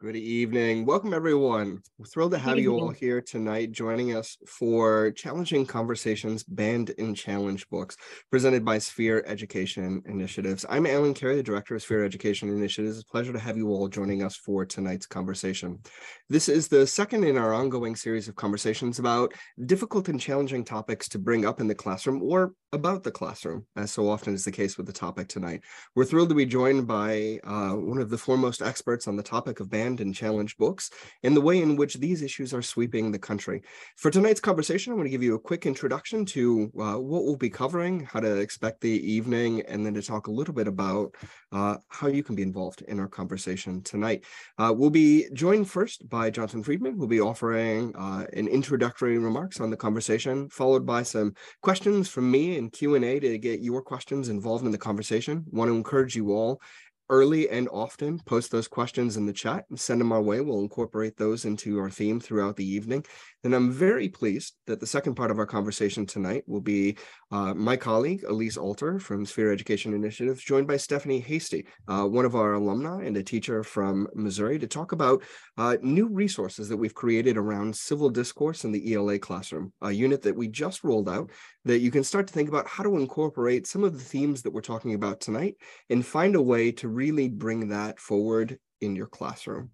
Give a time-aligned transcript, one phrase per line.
[0.00, 0.86] Good evening.
[0.86, 1.82] Welcome, everyone.
[1.98, 7.16] We're thrilled to have you all here tonight joining us for Challenging Conversations Banned in
[7.16, 7.96] Challenge books
[8.30, 10.64] presented by Sphere Education Initiatives.
[10.68, 12.98] I'm Alan Carey, the Director of Sphere Education Initiatives.
[12.98, 15.80] It's a pleasure to have you all joining us for tonight's conversation.
[16.28, 19.34] This is the second in our ongoing series of conversations about
[19.66, 23.90] difficult and challenging topics to bring up in the classroom or about the classroom, as
[23.90, 25.62] so often is the case with the topic tonight.
[25.96, 29.58] We're thrilled to be joined by uh, one of the foremost experts on the topic
[29.58, 30.90] of banned and challenge books
[31.22, 33.62] and the way in which these issues are sweeping the country.
[33.96, 37.36] For tonight's conversation, I want to give you a quick introduction to uh, what we'll
[37.36, 41.14] be covering, how to expect the evening, and then to talk a little bit about
[41.52, 44.24] uh, how you can be involved in our conversation tonight.
[44.58, 49.60] Uh, we'll be joined first by Jonathan Friedman, who'll be offering uh, an introductory remarks
[49.60, 54.28] on the conversation, followed by some questions from me and Q&A to get your questions
[54.28, 55.44] involved in the conversation.
[55.50, 56.60] Want to encourage you all
[57.10, 60.40] early and often post those questions in the chat and send them our way.
[60.40, 63.04] We'll incorporate those into our theme throughout the evening.
[63.44, 66.96] And I'm very pleased that the second part of our conversation tonight will be
[67.30, 72.24] uh, my colleague, Elise Alter from Sphere Education Initiative, joined by Stephanie Hasty, uh, one
[72.24, 75.22] of our alumni and a teacher from Missouri, to talk about
[75.56, 80.22] uh, new resources that we've created around civil discourse in the ELA classroom, a unit
[80.22, 81.30] that we just rolled out
[81.68, 84.50] that you can start to think about how to incorporate some of the themes that
[84.50, 85.56] we're talking about tonight
[85.90, 89.70] and find a way to really bring that forward in your classroom.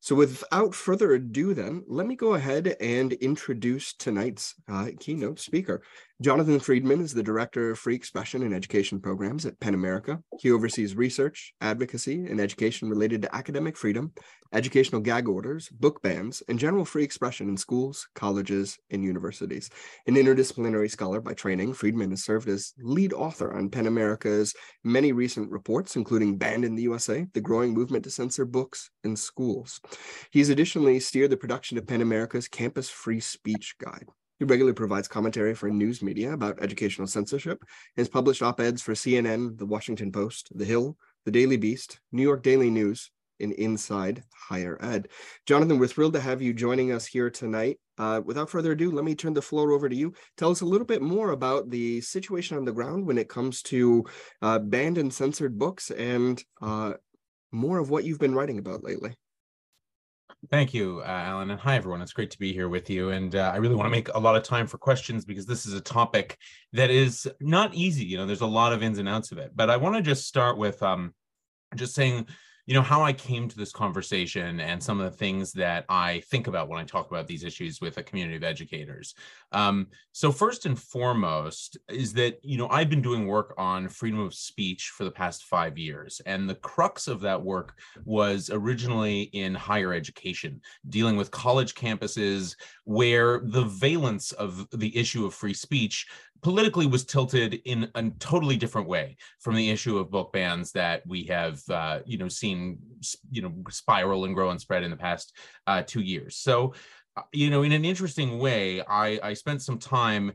[0.00, 5.82] So without further ado then, let me go ahead and introduce tonight's uh, keynote speaker.
[6.22, 10.22] Jonathan Friedman is the Director of Free Expression and Education Programs at PEN America.
[10.38, 14.12] He oversees research, advocacy, and education related to academic freedom,
[14.56, 19.68] educational gag orders, book bans, and general free expression in schools, colleges, and universities.
[20.06, 25.12] An interdisciplinary scholar by training, Friedman has served as lead author on PEN America's many
[25.12, 29.78] recent reports, including Banned in the USA, the growing movement to censor books in schools.
[30.30, 34.06] He's additionally steered the production of PEN America's Campus Free Speech Guide.
[34.38, 38.92] He regularly provides commentary for news media about educational censorship and has published op-eds for
[38.92, 40.96] CNN, The Washington Post, The Hill,
[41.26, 43.10] The Daily Beast, New York Daily News,
[43.40, 45.08] and Inside Higher Ed.
[45.46, 47.78] Jonathan, we're thrilled to have you joining us here tonight.
[47.98, 50.12] Uh, without further ado, let me turn the floor over to you.
[50.36, 53.62] Tell us a little bit more about the situation on the ground when it comes
[53.62, 54.04] to
[54.42, 56.94] uh, banned and censored books and uh,
[57.52, 59.14] more of what you've been writing about lately.
[60.50, 62.00] Thank you, uh, Alan, and hi everyone.
[62.02, 64.18] It's great to be here with you, and uh, I really want to make a
[64.18, 66.36] lot of time for questions because this is a topic
[66.72, 68.04] that is not easy.
[68.04, 70.02] You know, there's a lot of ins and outs of it, but I want to
[70.02, 71.14] just start with um,
[71.74, 72.28] just saying
[72.66, 76.20] you know how i came to this conversation and some of the things that i
[76.30, 79.14] think about when i talk about these issues with a community of educators.
[79.52, 84.20] Um, so first and foremost is that you know i've been doing work on freedom
[84.20, 89.22] of speech for the past five years and the crux of that work was originally
[89.22, 95.54] in higher education dealing with college campuses where the valence of the issue of free
[95.54, 96.06] speech
[96.42, 101.02] politically was tilted in a totally different way from the issue of book bans that
[101.06, 102.55] we have uh, you know seen
[103.30, 105.32] you know spiral and grow and spread in the past
[105.66, 106.36] uh, two years.
[106.36, 106.74] So
[107.16, 110.32] uh, you know in an interesting way i i spent some time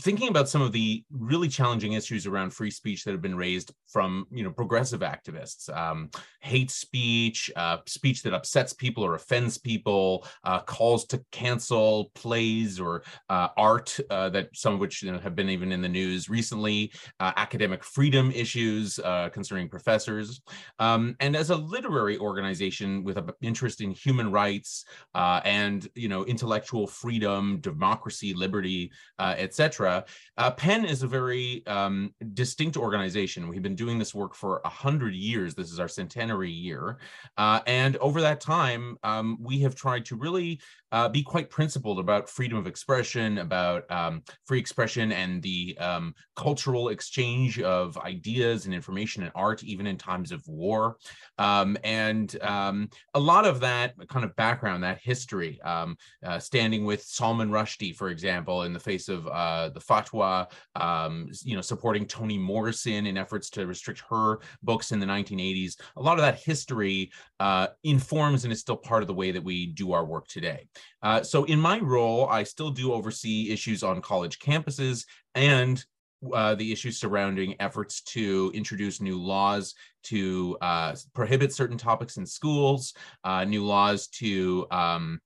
[0.00, 3.72] thinking about some of the really challenging issues around free speech that have been raised
[3.88, 6.10] from you know progressive activists um,
[6.40, 12.78] hate speech uh, speech that upsets people or offends people uh, calls to cancel plays
[12.78, 15.88] or uh, art uh, that some of which you know, have been even in the
[15.88, 20.40] news recently uh, academic freedom issues uh, concerning professors.
[20.78, 26.24] Um, and as a literary organization with an interest in human rights and you know
[26.24, 33.48] intellectual freedom democracy liberty etc uh, PEN is a very um, distinct organization.
[33.48, 35.54] We've been doing this work for a hundred years.
[35.54, 36.98] This is our centenary year,
[37.36, 40.60] uh, and over that time, um, we have tried to really
[40.92, 46.14] uh, be quite principled about freedom of expression, about um, free expression, and the um,
[46.36, 50.96] cultural exchange of ideas and information and art, even in times of war.
[51.38, 57.02] Um, and um, a lot of that kind of background, that history, uh, standing with
[57.02, 62.06] Salman Rushdie, for example, in the face of uh, the fatwa, um, you know, supporting
[62.06, 65.80] Toni Morrison in efforts to restrict her books in the 1980s.
[65.96, 69.42] A lot of that history uh, informs and is still part of the way that
[69.42, 70.66] we do our work today.
[71.02, 75.04] Uh, so in my role, I still do oversee issues on college campuses
[75.34, 75.84] and
[76.32, 82.26] uh, the issues surrounding efforts to introduce new laws to uh, prohibit certain topics in
[82.26, 82.92] schools,
[83.24, 85.20] uh, new laws to um,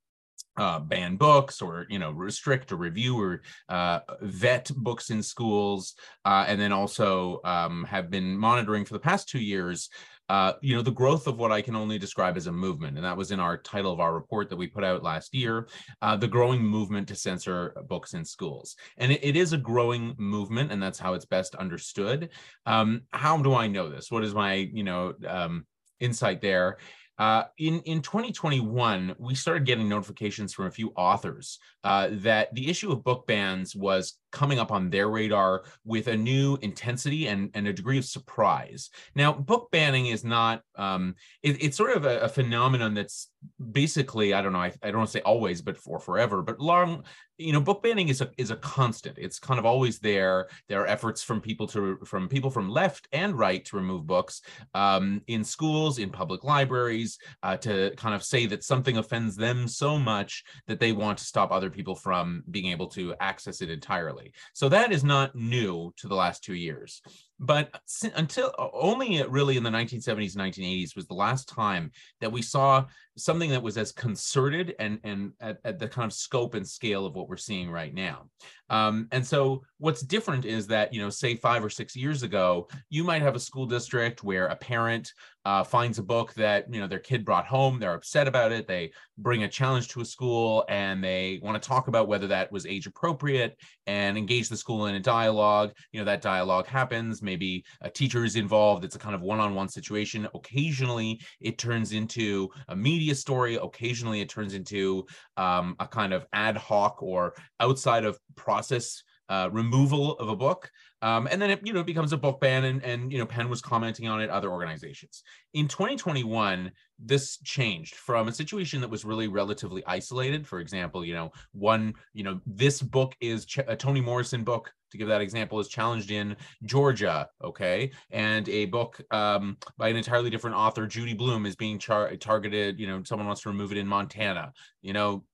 [0.57, 5.95] uh, ban books or you know restrict or review or uh, vet books in schools
[6.25, 9.91] uh, and then also um, have been monitoring for the past two years
[10.29, 13.05] uh, you know the growth of what i can only describe as a movement and
[13.05, 15.69] that was in our title of our report that we put out last year
[16.03, 18.77] uh, the growing movement to censor books in schools.
[18.99, 22.31] And it, it is a growing movement and that's how it's best understood.
[22.67, 24.11] Um, how do i know this?
[24.11, 25.67] What is my you know um,
[26.01, 26.79] insight there
[27.19, 32.69] uh, in in 2021, we started getting notifications from a few authors uh, that the
[32.69, 37.51] issue of book bans was coming up on their radar with a new intensity and,
[37.55, 38.91] and a degree of surprise.
[39.15, 43.29] Now, book banning is not, um, it, it's sort of a, a, phenomenon that's
[43.73, 46.61] basically, I don't know, I, I don't want to say always, but for forever, but
[46.61, 47.05] long,
[47.37, 49.19] you know, book banning is a, is a constant.
[49.19, 50.49] It's kind of always there.
[50.69, 54.43] There are efforts from people to, from people from left and right to remove books
[54.75, 59.67] um, in schools, in public libraries, uh, to kind of say that something offends them
[59.67, 63.71] so much that they want to stop other people from being able to access it
[63.71, 64.33] entirely.
[64.53, 67.03] So that is not new to the last two years.
[67.41, 67.75] But
[68.15, 71.91] until only really in the 1970s, and 1980s was the last time
[72.21, 72.87] that we saw
[73.17, 77.07] something that was as concerted and and at, at the kind of scope and scale
[77.07, 78.29] of what we're seeing right now.
[78.71, 82.69] Um, and so what's different is that you know, say five or six years ago,
[82.91, 85.13] you might have a school district where a parent
[85.45, 88.67] uh, finds a book that you know their kid brought home they're upset about it
[88.67, 92.51] they bring a challenge to a school and they want to talk about whether that
[92.51, 93.57] was age appropriate
[93.87, 95.73] and engage the school in a dialogue.
[95.93, 99.69] You know that dialogue happens maybe a teacher is involved it's a kind of one-on-one
[99.69, 100.27] situation.
[100.35, 105.05] Occasionally it turns into a media story occasionally it turns into
[105.37, 108.19] um, a kind of ad hoc or outside of
[108.55, 110.71] process uh, removal of a book
[111.05, 113.51] um, and then it, you know, becomes a book ban and, and, you know, PEN
[113.51, 115.23] was commenting on it, other organizations.
[115.53, 120.47] In 2021, this changed from a situation that was really relatively isolated.
[120.47, 124.73] For example, you know, one, you know, this book is Ch- a Toni Morrison book,
[124.93, 127.91] to give that example, is challenged in Georgia, okay?
[128.11, 132.81] And a book um, by an entirely different author, Judy Blume, is being char- targeted,
[132.81, 134.55] you know, someone wants to remove it in Montana.
[134.81, 135.25] You know,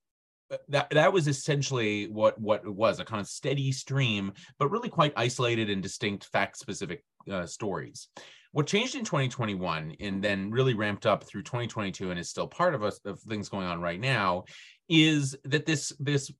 [0.69, 4.89] that that was essentially what what it was a kind of steady stream but really
[4.89, 8.09] quite isolated and distinct fact specific uh, stories.
[8.53, 12.75] What changed in 2021 and then really ramped up through 2022 and is still part
[12.75, 14.45] of us of things going on right now
[14.89, 16.33] is that this this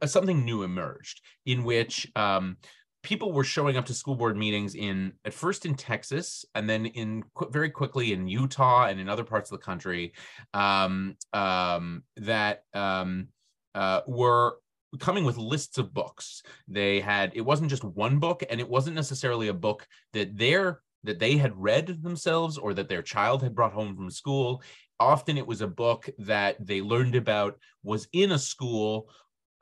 [0.00, 2.56] uh, something new emerged in which um,
[3.02, 6.86] people were showing up to school board meetings in at first in Texas and then
[6.86, 10.12] in qu- very quickly in Utah and in other parts of the country
[10.54, 13.28] um, um, that um,
[13.76, 14.58] uh, were
[14.98, 16.42] coming with lists of books.
[16.66, 20.80] They had it wasn't just one book, and it wasn't necessarily a book that their
[21.04, 24.62] that they had read themselves or that their child had brought home from school.
[24.98, 29.08] Often it was a book that they learned about was in a school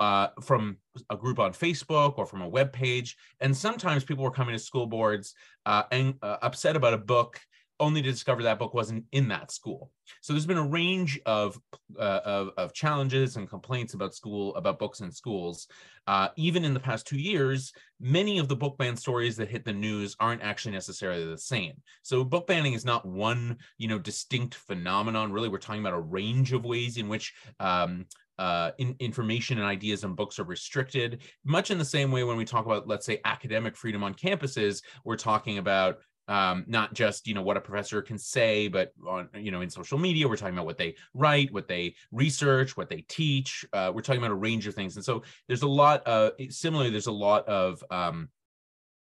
[0.01, 0.79] uh, from
[1.11, 3.17] a group on Facebook or from a web page.
[3.41, 5.35] And sometimes people were coming to school boards
[5.67, 7.41] uh, and uh, upset about a book
[7.85, 9.91] only to discover that book wasn't in that school.
[10.21, 11.59] So there's been a range of
[11.99, 15.69] uh, of, of, challenges and complaints about school about books in schools.
[16.07, 19.65] Uh, even in the past two years, many of the book ban stories that hit
[19.65, 21.75] the news aren't actually necessarily the same.
[22.03, 25.33] So book banning is not one you know distinct phenomenon.
[25.33, 28.07] Really, we're talking about a range of ways in which um,
[28.39, 32.37] uh, in, information and ideas and books are restricted, much in the same way when
[32.37, 35.99] we talk about, let's say, academic freedom on campuses, we're talking about
[36.29, 39.69] um, not just you know what a professor can say but on you know in
[39.69, 43.91] social media we're talking about what they write what they research what they teach uh,
[43.95, 44.97] we're talking about a range of things.
[44.97, 48.29] And so there's a lot of similarly there's a lot of um,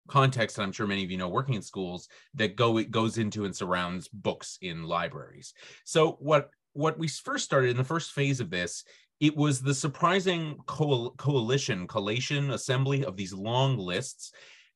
[0.09, 3.19] context that i'm sure many of you know working in schools that go it goes
[3.19, 5.55] into and surrounds books in libraries.
[5.85, 8.85] So what what we first started in the first phase of this
[9.21, 14.33] it was the surprising coal- coalition collation assembly of these long lists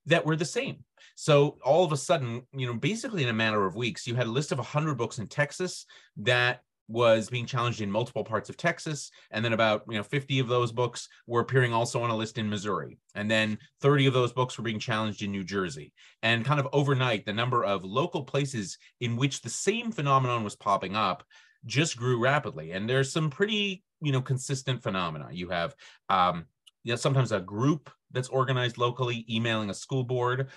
[0.07, 3.67] that were the same so all of a sudden, you know, basically in a matter
[3.67, 5.87] of weeks, you had a list of 100 books in Texas
[6.19, 10.39] that was being challenged in multiple parts of Texas, and then about you know 50
[10.39, 14.15] of those books were appearing also on a list in Missouri, and then 30 of
[14.15, 15.93] those books were being challenged in New Jersey.
[16.23, 20.57] And kind of overnight, the number of local places in which the same phenomenon was
[20.57, 21.25] popping up
[21.65, 22.73] just grew rapidly.
[22.73, 25.29] And there's some pretty you know consistent phenomena.
[25.33, 25.75] You have
[26.11, 26.45] um,
[26.83, 30.49] you know sometimes a group that's organized locally emailing a school board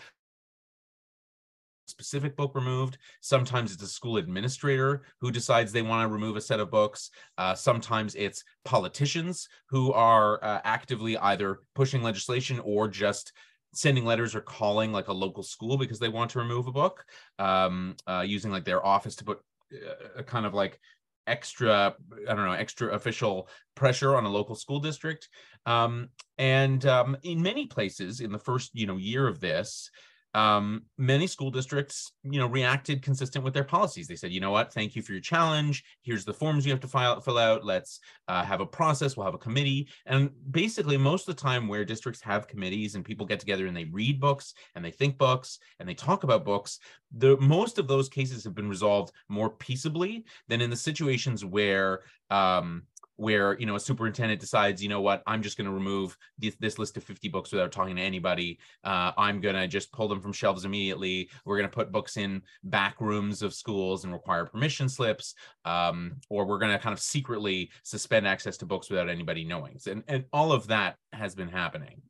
[1.87, 2.97] specific book removed.
[3.21, 7.09] Sometimes it's a school administrator who decides they want to remove a set of books.
[7.37, 13.33] Uh, sometimes it's politicians who are uh, actively either pushing legislation or just
[13.73, 17.03] sending letters or calling like a local school because they want to remove a book,
[17.39, 19.39] um, uh, using like their office to put
[19.73, 20.79] uh, a kind of like
[21.27, 21.93] extra
[22.27, 25.27] i don't know extra official pressure on a local school district
[25.65, 29.91] um, and um, in many places in the first you know year of this
[30.33, 34.07] um, many school districts, you know, reacted consistent with their policies.
[34.07, 35.83] They said, you know what, thank you for your challenge.
[36.03, 37.65] Here's the forms you have to file, fill out.
[37.65, 39.15] Let's uh, have a process.
[39.15, 39.87] We'll have a committee.
[40.05, 43.75] And basically, most of the time, where districts have committees and people get together and
[43.75, 46.79] they read books and they think books and they talk about books,
[47.15, 52.01] the most of those cases have been resolved more peaceably than in the situations where
[52.29, 52.83] um,
[53.17, 55.21] where you know a superintendent decides you know what?
[55.27, 58.59] I'm just going to remove this, this, list of 50 books without talking to anybody.
[58.83, 61.29] Uh, i'm going to just pull them from shelves immediately.
[61.43, 65.33] We're going to put books in back rooms of schools and require permission slips
[65.65, 69.79] um, or we're going to kind of secretly suspend access to books without anybody knowing.
[69.87, 72.01] And, and all of that has been happening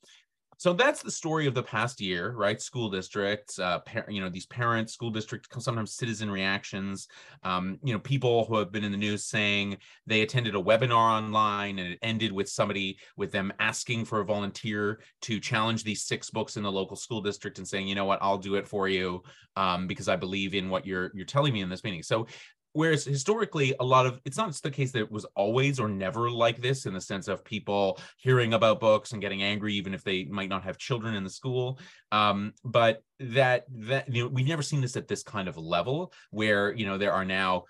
[0.57, 2.61] so that's the story of the past year right?
[2.61, 7.07] School districts uh, par- you know these parents school district sometimes citizen reactions
[7.43, 11.17] um, you know people who have been in the news saying they attended a webinar
[11.17, 16.03] online and it ended with somebody with them asking for a volunteer to challenge these
[16.03, 18.19] six books in the local school district and saying you know what?
[18.21, 19.23] I'll do it for you
[19.57, 22.27] um, because i believe in what you're you're telling me in this meeting so
[22.77, 26.29] whereas historically a lot of it's not the case that it was always or never
[26.29, 30.03] like this in the sense of people hearing about books and getting angry even if
[30.03, 31.79] they might not have children in the school
[32.11, 36.13] um, but that that you know we've never seen this at this kind of level
[36.29, 37.63] where you know there are now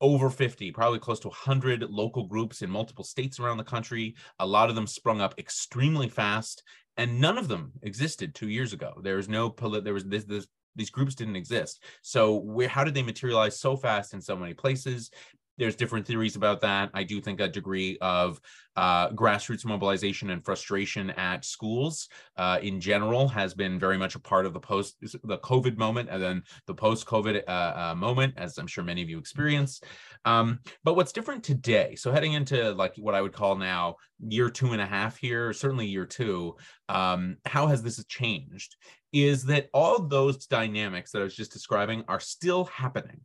[0.00, 4.46] over 50 probably close to 100 local groups in multiple states around the country a
[4.46, 6.64] lot of them sprung up extremely fast
[6.98, 9.00] and none of them existed two years ago.
[9.00, 9.84] There was no polit.
[9.84, 10.48] There was this, this
[10.78, 11.82] these groups didn't exist.
[12.02, 15.10] So where how did they materialize so fast in so many places?
[15.58, 16.90] There's different theories about that.
[16.94, 18.40] I do think a degree of
[18.76, 24.20] uh, grassroots mobilization and frustration at schools uh, in general has been very much a
[24.20, 28.34] part of the post the COVID moment and then the post COVID uh, uh, moment,
[28.36, 29.80] as I'm sure many of you experience.
[30.24, 31.96] Um, but what's different today?
[31.96, 35.52] So heading into like what I would call now year two and a half here,
[35.52, 36.56] certainly year two.
[36.88, 38.76] Um, how has this changed?
[39.12, 43.20] Is that all those dynamics that I was just describing are still happening?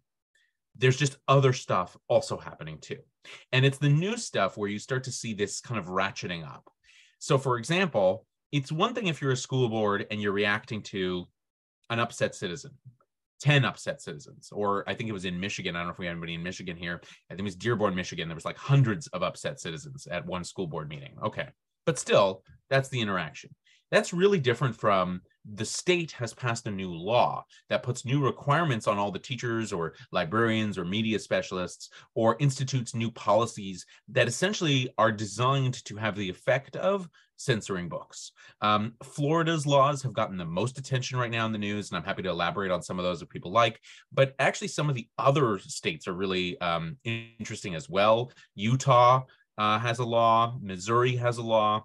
[0.75, 2.99] There's just other stuff also happening too.
[3.51, 6.69] And it's the new stuff where you start to see this kind of ratcheting up.
[7.19, 11.25] So, for example, it's one thing if you're a school board and you're reacting to
[11.89, 12.71] an upset citizen,
[13.41, 15.75] 10 upset citizens, or I think it was in Michigan.
[15.75, 17.01] I don't know if we have anybody in Michigan here.
[17.03, 18.27] I think it was Dearborn, Michigan.
[18.27, 21.15] There was like hundreds of upset citizens at one school board meeting.
[21.23, 21.47] Okay.
[21.85, 23.51] But still, that's the interaction.
[23.91, 25.21] That's really different from
[25.51, 29.73] the state has passed a new law that puts new requirements on all the teachers
[29.73, 36.15] or librarians or media specialists or institutes new policies that essentially are designed to have
[36.15, 38.31] the effect of censoring books.
[38.61, 42.05] Um, Florida's laws have gotten the most attention right now in the news, and I'm
[42.05, 43.81] happy to elaborate on some of those if people like.
[44.11, 48.31] But actually, some of the other states are really um, interesting as well.
[48.55, 49.23] Utah
[49.57, 51.83] uh, has a law, Missouri has a law.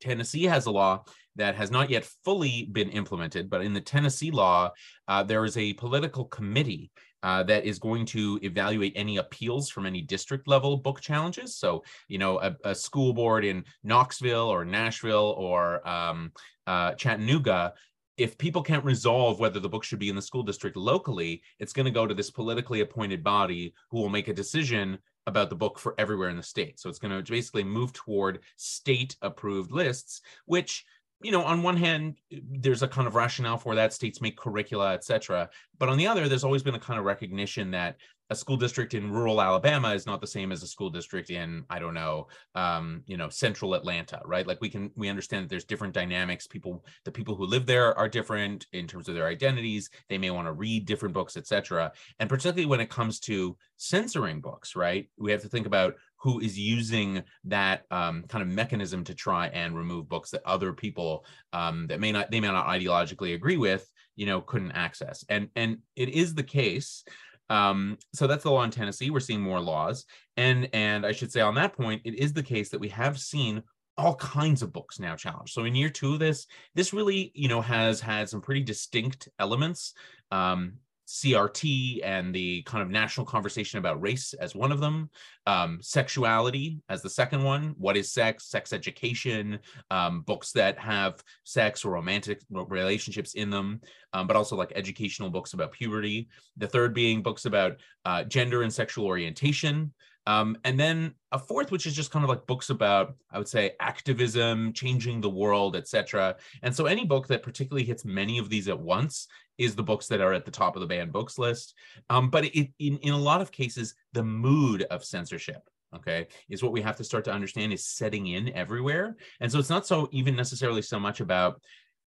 [0.00, 1.04] Tennessee has a law
[1.36, 4.70] that has not yet fully been implemented, but in the Tennessee law,
[5.08, 6.90] uh, there is a political committee
[7.22, 11.56] uh, that is going to evaluate any appeals from any district level book challenges.
[11.56, 16.32] So, you know, a, a school board in Knoxville or Nashville or um,
[16.66, 17.74] uh, Chattanooga
[18.20, 21.72] if people can't resolve whether the book should be in the school district locally, it's
[21.72, 25.56] going to go to this politically appointed body who will make a decision about the
[25.56, 26.78] book for everywhere in the state.
[26.78, 30.84] So it's going to basically move toward state approved lists, which
[31.22, 33.92] you know, on one hand, there's a kind of rationale for that.
[33.92, 35.50] States make curricula, et cetera.
[35.78, 37.96] But on the other, there's always been a kind of recognition that
[38.30, 41.64] a school district in rural Alabama is not the same as a school district in
[41.68, 44.46] I don't know, um, you know, central Atlanta, right?
[44.46, 46.46] Like we can we understand that there's different dynamics.
[46.46, 49.90] People, the people who live there are different in terms of their identities.
[50.08, 51.92] They may want to read different books, etc.
[52.20, 55.08] And particularly when it comes to censoring books, right?
[55.18, 59.48] We have to think about who is using that um, kind of mechanism to try
[59.48, 63.56] and remove books that other people um, that may not they may not ideologically agree
[63.56, 65.24] with, you know, couldn't access.
[65.28, 67.02] And and it is the case
[67.50, 69.10] um, so that's the law in Tennessee.
[69.10, 72.42] We're seeing more laws, and and I should say on that point, it is the
[72.42, 73.62] case that we have seen
[73.98, 75.52] all kinds of books now challenged.
[75.52, 79.28] So in year two of this, this really you know has had some pretty distinct
[79.38, 79.94] elements.
[80.30, 80.74] Um,
[81.10, 85.10] CRT and the kind of national conversation about race as one of them,
[85.46, 87.74] um, sexuality as the second one.
[87.78, 88.46] What is sex?
[88.46, 89.58] Sex education,
[89.90, 93.80] um, books that have sex or romantic relationships in them,
[94.12, 96.28] um, but also like educational books about puberty.
[96.58, 99.92] The third being books about uh, gender and sexual orientation.
[100.26, 103.48] Um, and then a fourth, which is just kind of like books about, I would
[103.48, 106.36] say, activism, changing the world, etc.
[106.62, 109.26] And so any book that particularly hits many of these at once
[109.60, 111.74] is the books that are at the top of the banned books list.
[112.08, 116.62] Um, but it, in, in a lot of cases, the mood of censorship okay is
[116.62, 119.84] what we have to start to understand is setting in everywhere and so it's not
[119.84, 121.60] so even necessarily so much about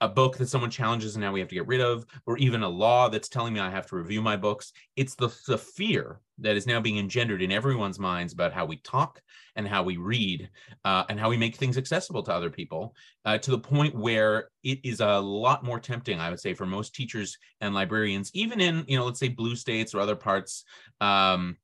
[0.01, 2.63] a book that someone challenges and now we have to get rid of, or even
[2.63, 4.72] a law that's telling me I have to review my books.
[4.96, 8.77] It's the, the fear that is now being engendered in everyone's minds about how we
[8.77, 9.20] talk
[9.56, 10.50] and how we read
[10.86, 14.50] uh, and how we make things accessible to other people uh, to the point where
[14.63, 18.62] it is a lot more tempting, I would say, for most teachers and librarians, even
[18.62, 20.63] in, you know, let's say blue states or other parts.
[21.01, 21.58] Um,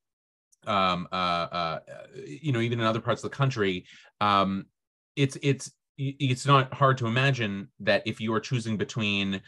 [0.66, 1.80] um, uh, uh,
[2.26, 3.86] you know, even in other parts of the country,
[4.22, 4.66] um,
[5.16, 9.42] it's it's it's not hard to imagine that if you are choosing between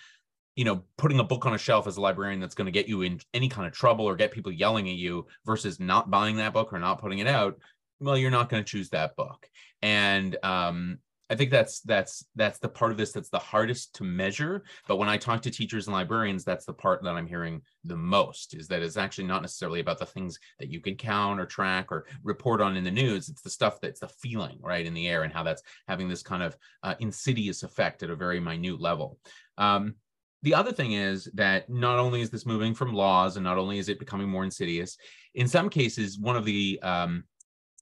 [0.55, 2.87] you know putting a book on a shelf as a librarian that's going to get
[2.87, 6.37] you in any kind of trouble or get people yelling at you versus not buying
[6.37, 7.57] that book or not putting it out
[7.99, 9.49] well you're not going to choose that book.
[9.81, 14.03] And um, I think that's that's that's the part of this that's the hardest to
[14.03, 14.63] measure.
[14.87, 17.95] But when I talk to teachers and librarians, that's the part that I'm hearing the
[17.95, 21.45] most is that it's actually not necessarily about the things that you can count or
[21.47, 23.29] track or report on in the news.
[23.29, 26.21] It's the stuff that's the feeling right in the air and how that's having this
[26.21, 29.17] kind of uh, insidious effect at a very minute level.
[29.57, 29.95] Um,
[30.43, 33.79] the other thing is that not only is this moving from laws and not only
[33.79, 34.95] is it becoming more insidious,
[35.33, 37.23] in some cases, one of the um,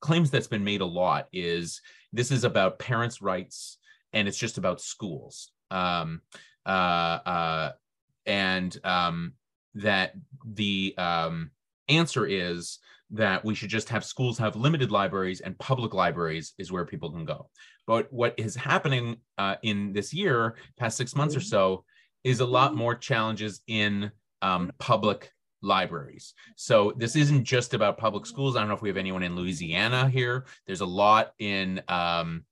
[0.00, 1.82] claims that's been made a lot is
[2.14, 3.78] this is about parents' rights
[4.12, 5.50] and it's just about schools.
[5.70, 6.22] Um,
[6.64, 7.72] uh, uh,
[8.24, 9.32] and um,
[9.74, 10.14] that
[10.46, 11.50] the um,
[11.88, 12.78] answer is
[13.10, 17.10] that we should just have schools have limited libraries and public libraries is where people
[17.10, 17.50] can go.
[17.86, 21.48] But what is happening uh, in this year, past six months or mm-hmm.
[21.48, 21.84] so,
[22.22, 22.78] is a lot mm-hmm.
[22.78, 25.32] more challenges in um, public
[25.64, 26.34] libraries.
[26.56, 28.56] So this isn't just about public schools.
[28.56, 30.44] I don't know if we have anyone in Louisiana here.
[30.66, 32.44] There's a lot in um,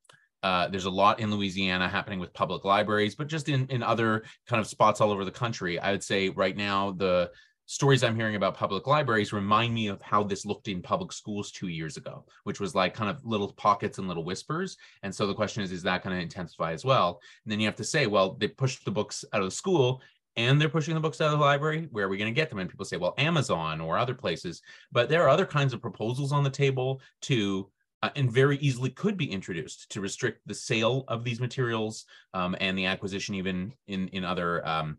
[0.42, 4.24] uh, there's a lot in Louisiana happening with public libraries, but just in in other
[4.46, 5.78] kind of spots all over the country.
[5.78, 7.30] I would say right now the
[7.66, 11.50] stories I'm hearing about public libraries remind me of how this looked in public schools
[11.50, 14.76] two years ago, which was like kind of little pockets and little whispers.
[15.02, 17.20] And so the question is, is that going to intensify as well?
[17.44, 20.02] And then you have to say, well, they pushed the books out of the school
[20.36, 22.50] and they're pushing the books out of the library where are we going to get
[22.50, 22.58] them?
[22.58, 24.62] And people say well amazon or other places.
[24.90, 27.70] But there are other kinds of proposals on the table to
[28.02, 32.56] uh, and very easily could be introduced to restrict the sale of these materials um,
[32.60, 34.98] and the acquisition even in in other um,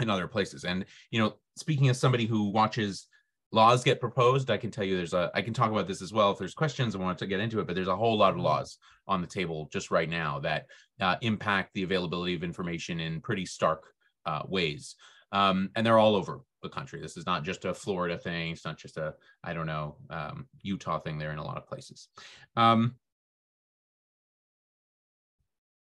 [0.00, 0.64] in other places.
[0.64, 3.06] And you know speaking as somebody who watches
[3.52, 6.12] laws get proposed i can tell you there's a i can talk about this as
[6.12, 8.30] well if there's questions i want to get into it but there's a whole lot
[8.30, 8.46] of mm-hmm.
[8.46, 10.64] laws on the table just right now that
[11.00, 13.92] uh, impact the availability of information in pretty stark
[14.26, 14.96] uh, ways.
[15.32, 17.00] Um, and they're all over the country.
[17.00, 18.52] This is not just a Florida thing.
[18.52, 21.18] It's not just a, I don't know, um, Utah thing.
[21.18, 22.08] They're in a lot of places.
[22.56, 22.96] Um,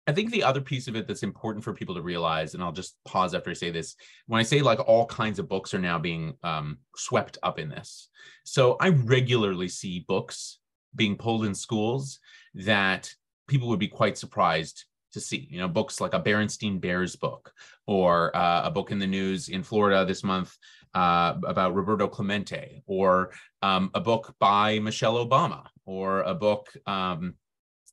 [0.06, 2.74] I think the other piece of it that's important for people to realize, and I'll
[2.74, 3.96] just pause after I say this,
[4.28, 7.70] when I say like all kinds of books are now being um, swept up in
[7.70, 8.10] this.
[8.44, 10.60] So I regularly see books
[10.96, 12.20] being pulled in schools
[12.54, 13.14] that
[13.48, 15.48] people would be quite surprised to see.
[15.50, 17.54] You know, books like a Berenstain Bears book
[17.88, 20.58] or uh, a book in the news in Florida this month
[20.94, 27.36] uh, about Roberto Clemente, or um, a book by Michelle Obama, or a book um,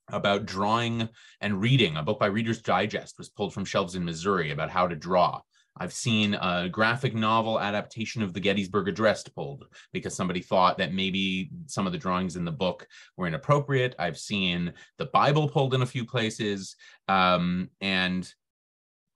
[0.08, 1.08] about drawing
[1.40, 1.96] and reading.
[1.96, 5.40] A book by Reader's Digest was pulled from shelves in Missouri about how to draw.
[5.76, 10.92] I've seen a graphic novel adaptation of the Gettysburg Address pulled because somebody thought that
[10.92, 13.94] maybe some of the drawings in the book were inappropriate.
[13.98, 16.76] I've seen the Bible pulled in a few places.
[17.08, 18.30] Um, and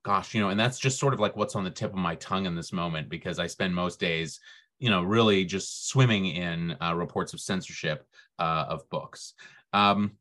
[0.05, 2.14] gosh, you know, and that's just sort of like what's on the tip of my
[2.17, 4.40] tongue in this moment because I spend most days,
[4.79, 8.07] you know, really just swimming in uh, reports of censorship
[8.38, 9.35] uh, of books.
[9.73, 10.12] Um,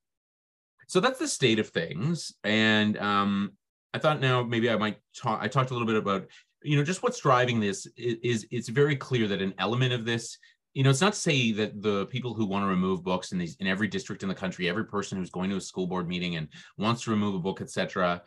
[0.87, 2.33] so that's the state of things.
[2.43, 3.53] And um,
[3.93, 5.39] I thought now maybe I might talk.
[5.41, 6.27] I talked a little bit about
[6.63, 10.05] you know just what's driving this is, is it's very clear that an element of
[10.05, 10.37] this
[10.73, 13.37] you know it's not to say that the people who want to remove books in
[13.37, 16.07] these in every district in the country every person who's going to a school board
[16.07, 18.21] meeting and wants to remove a book etc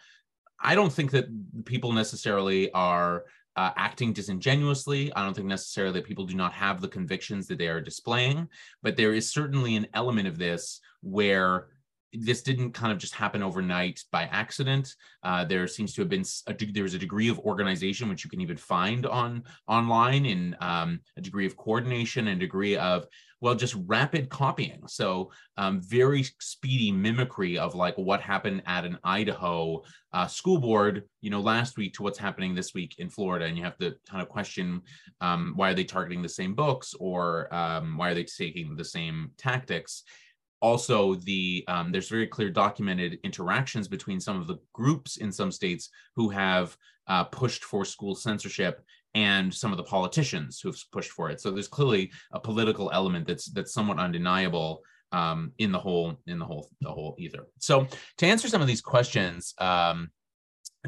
[0.60, 1.26] i don't think that
[1.64, 3.24] people necessarily are
[3.56, 7.58] uh, acting disingenuously i don't think necessarily that people do not have the convictions that
[7.58, 8.46] they are displaying
[8.82, 11.68] but there is certainly an element of this where
[12.20, 14.94] this didn't kind of just happen overnight by accident.
[15.22, 18.40] Uh, there seems to have been a, was a degree of organization which you can
[18.40, 23.06] even find on online in um, a degree of coordination and degree of
[23.40, 24.82] well just rapid copying.
[24.86, 31.04] So um, very speedy mimicry of like what happened at an idaho uh, school board
[31.20, 33.44] you know last week to what's happening this week in florida.
[33.44, 34.82] And you have to kind of question
[35.20, 38.84] um, why are they targeting the same books or um, why are they taking the
[38.84, 40.02] same tactics
[40.60, 45.52] also the um, there's very clear documented interactions between some of the groups in some
[45.52, 46.76] states who have
[47.08, 48.82] uh, pushed for school censorship
[49.14, 51.40] and some of the politicians who have pushed for it.
[51.40, 56.38] So there's clearly a political element that's that's somewhat undeniable um, in the whole in
[56.38, 57.46] the whole the whole either.
[57.58, 57.86] So
[58.18, 60.10] to answer some of these questions um,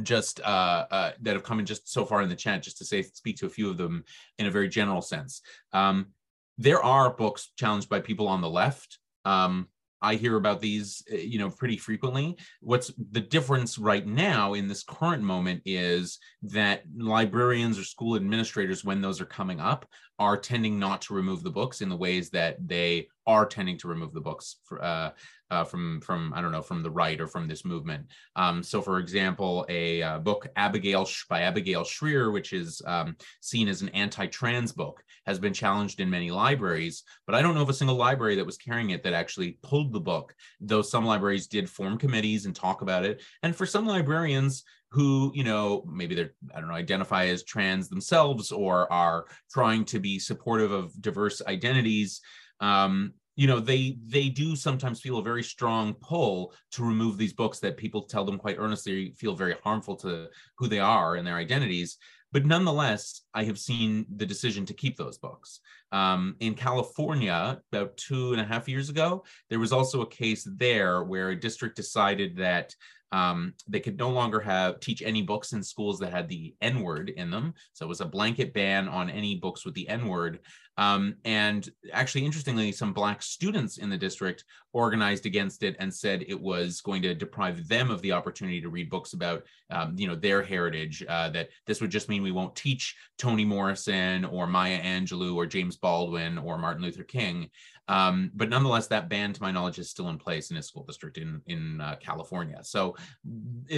[0.03, 2.85] just uh, uh, that have come in just so far in the chat just to
[2.85, 4.05] say speak to a few of them
[4.39, 5.41] in a very general sense.
[5.73, 6.09] Um,
[6.57, 9.69] there are books challenged by people on the left um,
[10.01, 12.37] I hear about these, eh, you know, pretty frequently.
[12.61, 18.85] What's the difference right now in this current moment is that librarians or school administrators,
[18.85, 19.87] when those are coming up,
[20.19, 23.89] are tending not to remove the books in the ways that they are tending to
[23.89, 25.11] remove the books for, uh,
[25.51, 28.07] uh, from from I don't know from the right or from this movement.
[28.37, 33.69] Um, so, for example, a uh, book Abigail by Abigail Shrier, which is um, seen
[33.69, 37.05] as an anti-trans book, has been challenged in many libraries.
[37.27, 39.93] But I don't know of a single library that was carrying it that actually pulled
[39.93, 40.35] the book.
[40.61, 45.31] Though some libraries did form committees and talk about it, and for some librarians who
[45.35, 49.99] you know maybe they're i don't know identify as trans themselves or are trying to
[49.99, 52.21] be supportive of diverse identities
[52.61, 57.33] um, you know they they do sometimes feel a very strong pull to remove these
[57.33, 60.27] books that people tell them quite earnestly feel very harmful to
[60.59, 61.99] who they are and their identities.
[62.33, 65.61] But nonetheless i have seen the decision to keep those books.
[65.93, 70.47] Um, in california about two and a half years ago there was also a case
[70.57, 72.75] there where a district decided that
[73.13, 76.81] um, they could no longer have teach any books in schools that had the N
[76.81, 77.55] word in them.
[77.73, 80.41] So it was a blanket ban on any books with the N word.
[80.79, 86.25] Um, and actually, interestingly, some Black students in the district organized against it and said
[86.29, 90.07] it was going to deprive them of the opportunity to read books about, um, you
[90.07, 91.05] know, their heritage.
[91.09, 95.47] Uh, that this would just mean we won't teach Toni Morrison or Maya Angelou or
[95.47, 97.51] James Baldwin or Martin Luther King.
[97.89, 100.85] Um, but nonetheless, that ban, to my knowledge, is still in place in a school
[100.85, 102.61] district in in uh, California.
[102.63, 102.95] So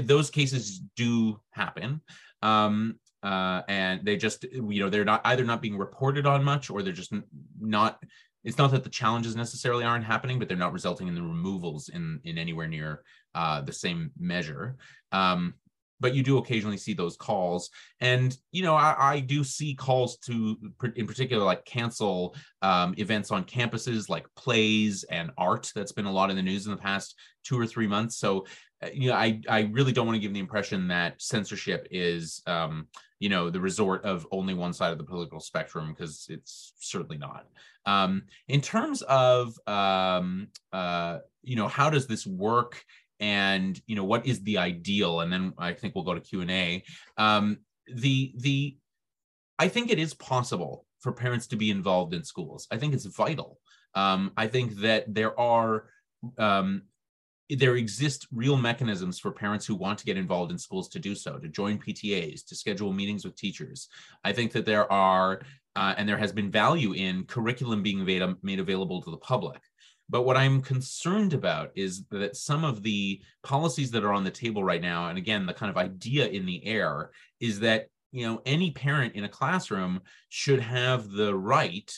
[0.02, 2.02] those cases do happen.
[2.42, 6.70] Um, uh, and they just, you know, they're not either not being reported on much,
[6.70, 7.12] or they're just
[7.60, 8.02] not.
[8.42, 11.90] It's not that the challenges necessarily aren't happening, but they're not resulting in the removals
[11.90, 13.02] in in anywhere near
[13.34, 14.76] uh, the same measure.
[15.12, 15.54] Um,
[16.00, 20.16] but you do occasionally see those calls and you know i, I do see calls
[20.18, 20.56] to
[20.96, 26.12] in particular like cancel um, events on campuses like plays and art that's been a
[26.12, 28.46] lot in the news in the past two or three months so
[28.94, 32.86] you know i i really don't want to give the impression that censorship is um,
[33.18, 37.18] you know the resort of only one side of the political spectrum because it's certainly
[37.18, 37.46] not.
[37.86, 42.82] Um, in terms of um, uh, you know how does this work
[43.20, 45.20] and you know what is the ideal?
[45.20, 46.82] And then i think we'll go to q&a
[47.18, 47.58] um,
[47.94, 48.76] the the
[49.58, 52.66] i think it is possible for parents to be involved in schools.
[52.70, 53.58] I think it's vital.
[53.94, 55.84] Um, i think that there are
[56.38, 56.82] um,
[57.58, 61.14] there exist real mechanisms for parents who want to get involved in schools to do
[61.14, 63.88] so to join ptas to schedule meetings with teachers.
[64.24, 65.42] I think that there are
[65.76, 69.60] uh, and there has been value in curriculum being made, made available to the public.
[70.08, 74.30] But what I'm concerned about is that some of the policies that are on the
[74.30, 78.26] table right now, and again, the kind of idea in the air is that you
[78.26, 81.92] know any parent in a classroom should have the right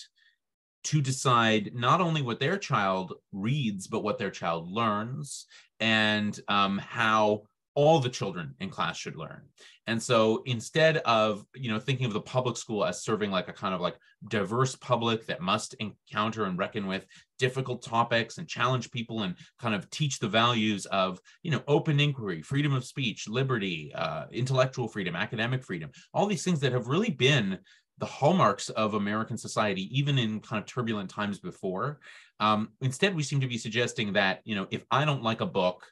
[0.84, 5.46] to decide not only what their child reads, but what their child learns
[5.80, 7.42] and um, how
[7.74, 9.42] all the children in class should learn.
[9.86, 13.52] And so instead of, you know, thinking of the public school as serving like a
[13.52, 13.96] kind of like
[14.28, 17.06] diverse public that must encounter and reckon with
[17.38, 21.98] difficult topics and challenge people and kind of teach the values of, you know, open
[21.98, 26.86] inquiry, freedom of speech, liberty, uh, intellectual freedom, academic freedom, all these things that have
[26.86, 27.58] really been
[28.02, 32.00] the hallmarks of American society, even in kind of turbulent times before.
[32.40, 35.46] Um, instead, we seem to be suggesting that, you know, if I don't like a
[35.46, 35.84] book,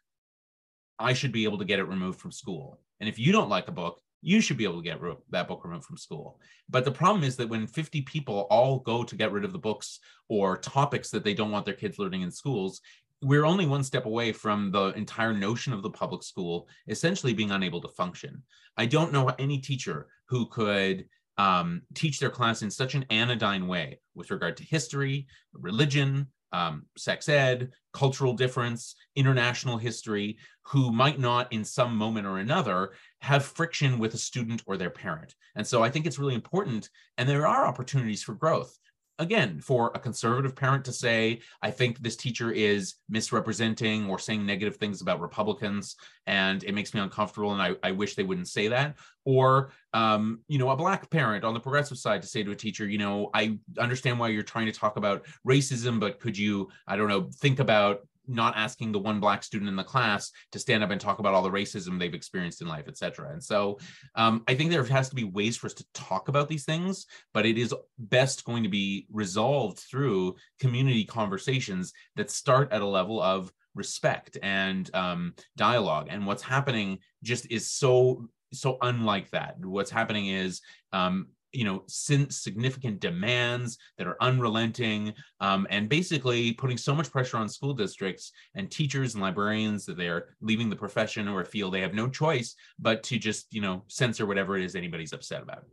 [0.98, 2.80] I should be able to get it removed from school.
[2.98, 4.98] And if you don't like a book, you should be able to get
[5.30, 6.40] that book removed from school.
[6.68, 9.58] But the problem is that when 50 people all go to get rid of the
[9.60, 12.80] books or topics that they don't want their kids learning in schools,
[13.22, 17.52] we're only one step away from the entire notion of the public school essentially being
[17.52, 18.42] unable to function.
[18.76, 21.06] I don't know any teacher who could
[21.40, 26.84] um, teach their class in such an anodyne way with regard to history, religion, um,
[26.98, 33.42] sex ed, cultural difference, international history, who might not in some moment or another have
[33.58, 35.34] friction with a student or their parent.
[35.56, 38.76] And so I think it's really important, and there are opportunities for growth
[39.20, 44.44] again, for a conservative parent to say, I think this teacher is misrepresenting or saying
[44.44, 45.94] negative things about Republicans,
[46.26, 48.96] and it makes me uncomfortable, and I, I wish they wouldn't say that.
[49.26, 52.56] Or, um, you know, a black parent on the progressive side to say to a
[52.56, 56.70] teacher, you know, I understand why you're trying to talk about racism, but could you,
[56.88, 60.58] I don't know, think about not asking the one black student in the class to
[60.58, 63.32] stand up and talk about all the racism they've experienced in life, et cetera.
[63.32, 63.78] And so
[64.14, 67.06] um, I think there has to be ways for us to talk about these things,
[67.34, 72.86] but it is best going to be resolved through community conversations that start at a
[72.86, 76.08] level of respect and um, dialogue.
[76.10, 79.64] And what's happening just is so so unlike that.
[79.64, 80.60] What's happening is
[80.92, 87.10] um, you know since significant demands that are unrelenting um, and basically putting so much
[87.10, 91.70] pressure on school districts and teachers and librarians that they're leaving the profession or feel
[91.70, 95.42] they have no choice but to just you know censor whatever it is anybody's upset
[95.42, 95.64] about.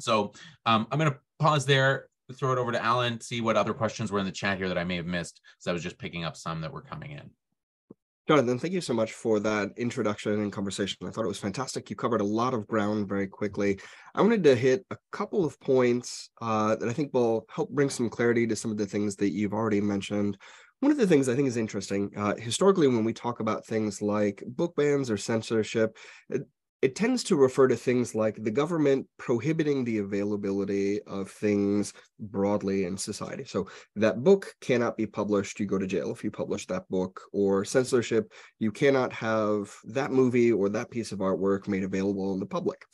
[0.00, 0.32] So
[0.66, 4.10] um, i'm going to pause there throw it over to alan see what other questions
[4.10, 6.24] were in the chat here that i may have missed so i was just picking
[6.24, 7.28] up some that were coming in
[8.28, 10.96] Jonathan, thank you so much for that introduction and conversation.
[11.04, 11.90] I thought it was fantastic.
[11.90, 13.80] You covered a lot of ground very quickly.
[14.14, 17.90] I wanted to hit a couple of points uh, that I think will help bring
[17.90, 20.38] some clarity to some of the things that you've already mentioned.
[20.78, 24.00] One of the things I think is interesting, uh, historically, when we talk about things
[24.00, 25.96] like book bans or censorship,
[26.82, 32.84] it tends to refer to things like the government prohibiting the availability of things broadly
[32.84, 33.44] in society.
[33.44, 37.20] So that book cannot be published, you go to jail if you publish that book,
[37.32, 42.40] or censorship, you cannot have that movie or that piece of artwork made available in
[42.40, 42.84] the public.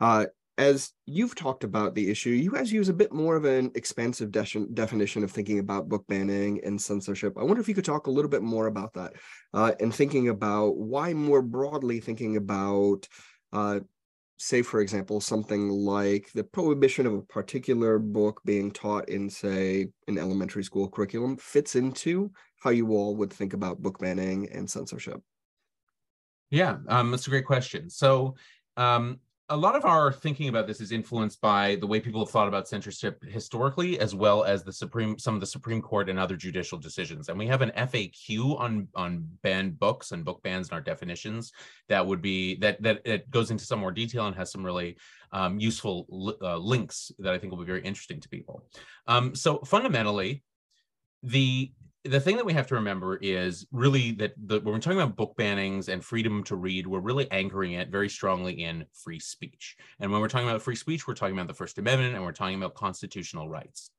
[0.00, 0.24] Uh,
[0.58, 4.32] as you've talked about the issue, you guys use a bit more of an expansive
[4.32, 7.34] de- definition of thinking about book banning and censorship.
[7.38, 9.12] I wonder if you could talk a little bit more about that
[9.54, 13.06] uh, and thinking about why more broadly thinking about,
[13.52, 13.78] uh,
[14.36, 19.86] say, for example, something like the prohibition of a particular book being taught in, say,
[20.08, 24.68] an elementary school curriculum fits into how you all would think about book banning and
[24.68, 25.20] censorship.
[26.50, 27.90] Yeah, um, that's a great question.
[27.90, 28.34] So,
[28.76, 32.30] um, a lot of our thinking about this is influenced by the way people have
[32.30, 36.18] thought about censorship historically, as well as the Supreme, some of the Supreme Court and
[36.18, 37.28] other judicial decisions.
[37.28, 41.52] And we have an FAQ on on banned books and book bans and our definitions
[41.88, 44.96] that would be that that it goes into some more detail and has some really
[45.32, 48.64] um, useful uh, links that I think will be very interesting to people.
[49.06, 50.42] Um, so fundamentally,
[51.22, 51.72] the
[52.08, 55.16] the thing that we have to remember is really that the, when we're talking about
[55.16, 59.76] book bannings and freedom to read, we're really anchoring it very strongly in free speech.
[60.00, 62.32] And when we're talking about free speech, we're talking about the First Amendment and we're
[62.32, 63.90] talking about constitutional rights.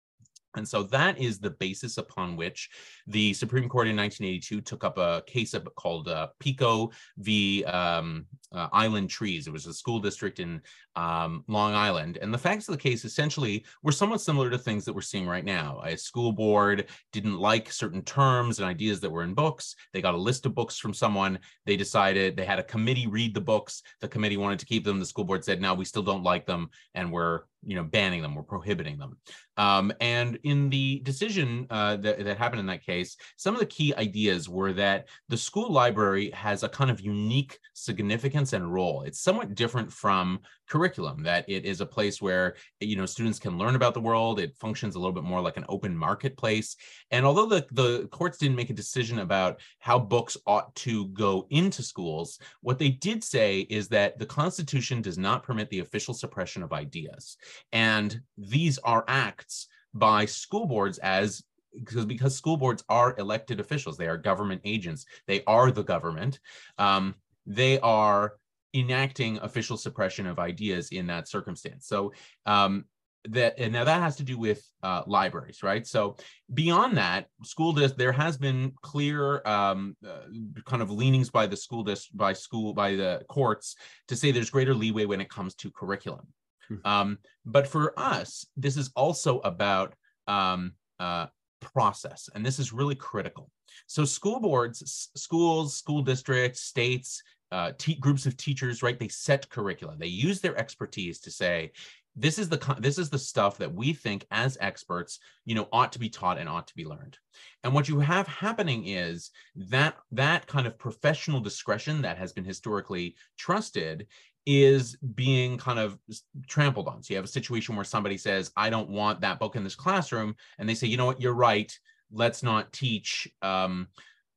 [0.56, 2.70] And so that is the basis upon which
[3.08, 7.64] the Supreme Court in 1982 took up a case called uh, Pico v.
[7.66, 9.48] Um, uh, Island Trees.
[9.48, 10.62] It was a school district in
[10.96, 12.18] um, Long Island.
[12.22, 15.28] And the facts of the case essentially were somewhat similar to things that we're seeing
[15.28, 15.82] right now.
[15.86, 19.76] A school board didn't like certain terms and ideas that were in books.
[19.94, 21.40] They got a list of books from someone.
[21.66, 23.84] They decided they had a committee read the books.
[24.02, 25.00] The committee wanted to keep them.
[25.00, 26.70] The school board said, no, we still don't like them.
[26.96, 29.18] And we're you know banning them we're prohibiting them.
[29.58, 33.66] Um, and in the decision uh, that, that happened in that case some of the
[33.66, 39.04] key ideas were that the school library has a kind of unique significance and role.
[39.04, 43.58] It's somewhat different from curriculum that it is a place where you know students can
[43.58, 44.40] learn about the world.
[44.40, 46.76] It functions a little bit more like an open marketplace.
[47.12, 51.48] And although the, the courts didn't make a decision about how books ought to go
[51.50, 56.14] into schools what they did say is that the constitution does not permit the official
[56.14, 57.38] suppression of ideas
[57.72, 63.98] and these are acts by school boards as because because school boards are elected officials
[63.98, 66.40] they are government agents they are the government
[66.78, 68.34] um, they are
[68.74, 71.88] enacting official suppression of ideas in that circumstance.
[71.88, 72.14] So
[72.46, 72.86] um,
[73.26, 75.86] that and now that has to do with uh, libraries, right?
[75.86, 76.16] So
[76.54, 81.58] beyond that, school dis- there has been clear um, uh, kind of leanings by the
[81.58, 83.76] school dis- by school by the courts
[84.08, 86.28] to say there's greater leeway when it comes to curriculum.
[86.86, 89.96] Um, but for us, this is also about
[90.28, 91.28] um, uh,
[91.62, 93.50] process, and this is really critical.
[93.88, 99.00] So school boards, schools, school districts, states, uh, groups of teachers, right?
[99.00, 99.96] They set curricula.
[99.98, 101.72] They use their expertise to say,
[102.16, 105.94] this is the this is the stuff that we think as experts, you know, ought
[105.94, 107.18] to be taught and ought to be learned.
[107.64, 112.44] And what you have happening is that that kind of professional discretion that has been
[112.44, 114.08] historically trusted
[114.52, 116.00] is being kind of
[116.48, 117.04] trampled on.
[117.04, 119.76] So you have a situation where somebody says, I don't want that book in this
[119.76, 120.36] classroom.
[120.58, 121.72] And they say, you know what, you're right
[122.12, 123.88] let's not teach um,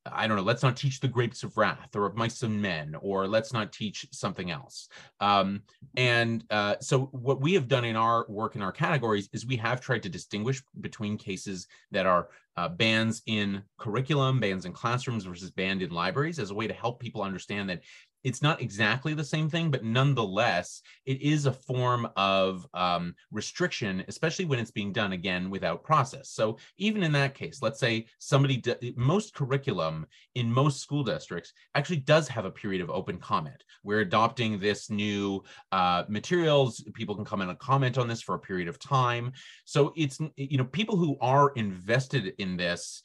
[0.04, 2.96] I don't know, let's not teach the grapes of wrath or of mice and men,
[3.00, 4.88] or let's not teach something else.
[5.20, 5.62] Um,
[5.96, 9.56] and uh, so, what we have done in our work in our categories is we
[9.58, 15.24] have tried to distinguish between cases that are uh, bans in curriculum, bans in classrooms
[15.24, 17.82] versus banned in libraries as a way to help people understand that
[18.24, 24.04] it's not exactly the same thing, but nonetheless, it is a form of um, restriction,
[24.08, 26.30] especially when it's being done again without process.
[26.30, 28.62] So even in that case, let's say somebody,
[28.96, 33.64] most curriculum in most school districts actually does have a period of open comment.
[33.82, 36.84] We're adopting this new uh, materials.
[36.94, 39.32] People can come in and comment on this for a period of time.
[39.64, 43.02] So it's, you know, people who are invested in this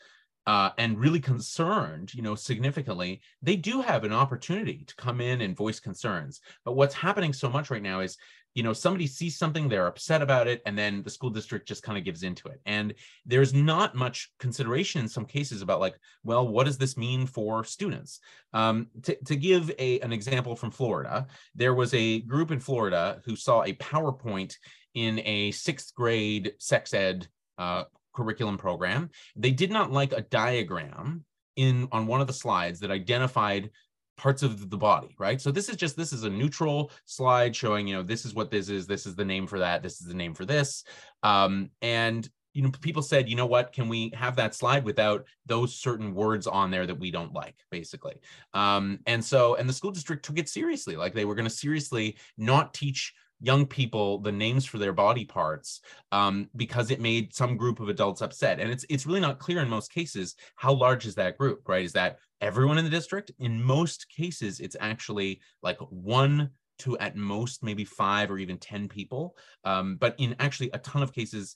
[0.48, 5.42] uh, and really concerned, you know, significantly, they do have an opportunity to come in
[5.42, 6.40] and voice concerns.
[6.64, 8.18] But what's happening so much right now is,
[8.56, 11.84] you know, somebody sees something, they're upset about it, and then the school district just
[11.84, 12.62] kind of gives into it.
[12.66, 12.94] And
[13.26, 17.66] there's not much consideration in some cases about like, well, what does this mean for
[17.66, 18.22] students?
[18.54, 23.22] Um, to, to give a, an example from Florida, there was a group in Florida
[23.26, 24.56] who saw a PowerPoint
[24.94, 27.84] in a sixth grade sex ed uh,
[28.18, 29.10] curriculum program.
[29.36, 31.24] They did not like a diagram
[31.56, 33.70] in on one of the slides that identified
[34.18, 35.40] parts of the body, right?
[35.40, 38.50] So this is just this is a neutral slide showing, you know, this is what
[38.50, 40.84] this is, this is the name for that, this is the name for this.
[41.22, 45.26] Um, and you know, people said, you know what, can we have that slide without
[45.46, 48.16] those certain words on there that we don't like, basically?
[48.56, 51.52] Um, and so, and the school district took it seriously, like they were going to
[51.52, 57.34] seriously not teach young people the names for their body parts um, because it made
[57.34, 58.60] some group of adults upset.
[58.60, 61.86] And it's it's really not clear in most cases how large is that group, right?
[61.86, 63.32] Is that everyone in the district?
[63.40, 68.88] In most cases, it's actually like one to at most maybe five or even 10
[68.88, 69.36] people.
[69.64, 71.56] Um, but in actually a ton of cases,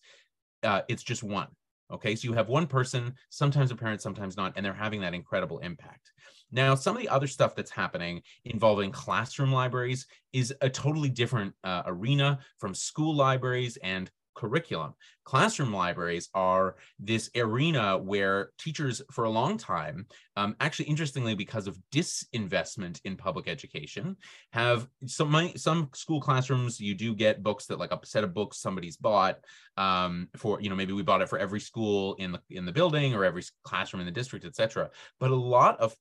[0.64, 1.48] uh, it's just one.
[1.92, 5.14] Okay, so you have one person, sometimes a parent, sometimes not, and they're having that
[5.14, 6.12] incredible impact.
[6.52, 11.54] Now, some of the other stuff that's happening involving classroom libraries is a totally different
[11.64, 14.94] uh, arena from school libraries and curriculum.
[15.24, 21.68] Classroom libraries are this arena where teachers, for a long time, um, actually, interestingly, because
[21.68, 24.18] of disinvestment in public education,
[24.52, 26.80] have some some school classrooms.
[26.80, 29.40] You do get books that, like a set of books somebody's bought
[29.78, 32.72] um, for, you know, maybe we bought it for every school in the in the
[32.74, 34.90] building or every classroom in the district, etc.
[35.20, 35.96] But a lot of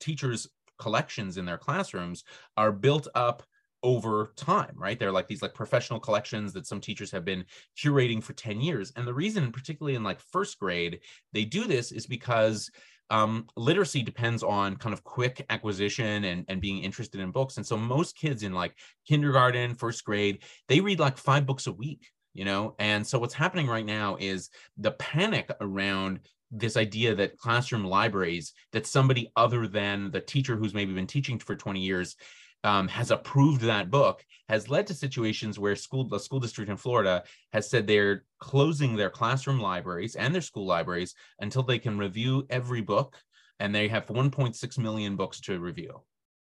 [0.00, 2.24] teachers' collections in their classrooms
[2.56, 3.42] are built up
[3.82, 4.98] over time right?
[4.98, 7.44] They're like these like professional collections that some teachers have been
[7.78, 8.92] curating for 10 years.
[8.96, 11.00] And the reason particularly in like first grade
[11.32, 12.70] they do this is because
[13.08, 17.56] um, literacy depends on kind of quick acquisition and, and being interested in books.
[17.56, 18.74] And so most kids in like
[19.08, 22.74] kindergarten first grade they read like five books a week you know?
[22.78, 28.52] And so what's happening right now is the panic around this idea that classroom libraries
[28.72, 32.16] that somebody other than the teacher who's maybe been teaching for 20 years
[32.62, 36.76] um, has approved that book has led to situations where school the school district in
[36.76, 41.96] Florida has said they're closing their classroom libraries and their school libraries until they can
[41.96, 43.16] review every book
[43.60, 46.02] and they have 1.6 million books to review.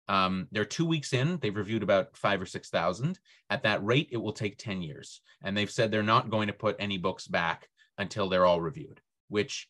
[0.07, 3.19] Um, they're two weeks in, they've reviewed about five or 6,000.
[3.49, 5.21] At that rate, it will take 10 years.
[5.43, 9.01] And they've said they're not going to put any books back until they're all reviewed,
[9.29, 9.67] which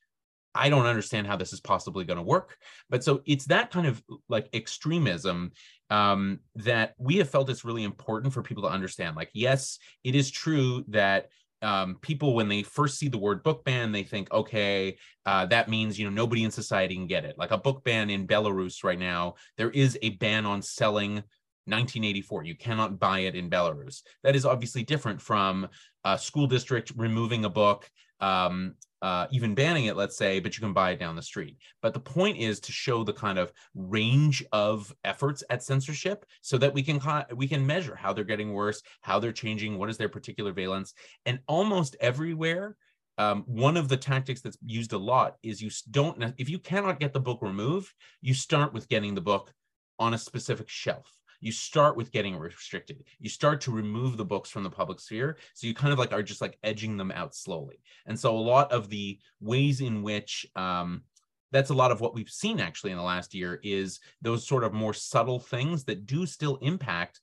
[0.56, 2.58] I don't understand how this is possibly going to work.
[2.90, 5.52] But so it's that kind of like extremism
[5.90, 9.16] um, that we have felt it's really important for people to understand.
[9.16, 11.28] Like, yes, it is true that
[11.62, 15.70] um, people, when they first see the word book ban, they think, okay, uh, that
[15.70, 17.38] means you know nobody in society can get it.
[17.38, 21.24] Like a book ban in Belarus right now, there is a ban on selling
[21.68, 22.44] 1984.
[22.44, 24.04] You cannot buy it in Belarus.
[24.24, 25.68] That is obviously different from
[26.04, 27.90] a school district removing a book
[28.20, 31.58] um, uh, even banning it, let's say, but you can buy it down the street.
[31.82, 36.58] But the point is to show the kind of range of efforts at censorship so
[36.58, 37.00] that we can
[37.36, 40.94] we can measure how they're getting worse, how they're changing, what is their particular valence,
[41.26, 42.78] and almost everywhere.
[43.18, 47.00] Um, one of the tactics that's used a lot is you don't if you cannot
[47.00, 49.54] get the book removed, you start with getting the book
[50.00, 51.10] on a specific shelf
[51.42, 53.04] you start with getting restricted.
[53.20, 55.38] You start to remove the books from the public sphere.
[55.54, 57.80] So you kind of like are just like edging them out slowly.
[58.06, 61.04] And so a lot of the ways in which um,
[61.52, 64.64] that's a lot of what we've seen actually in the last year is those sort
[64.64, 67.20] of more subtle things that do still impact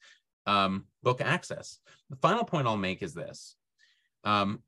[0.47, 1.79] um, book access.
[2.11, 3.57] The final point I'll make is this.
[4.25, 4.63] Um,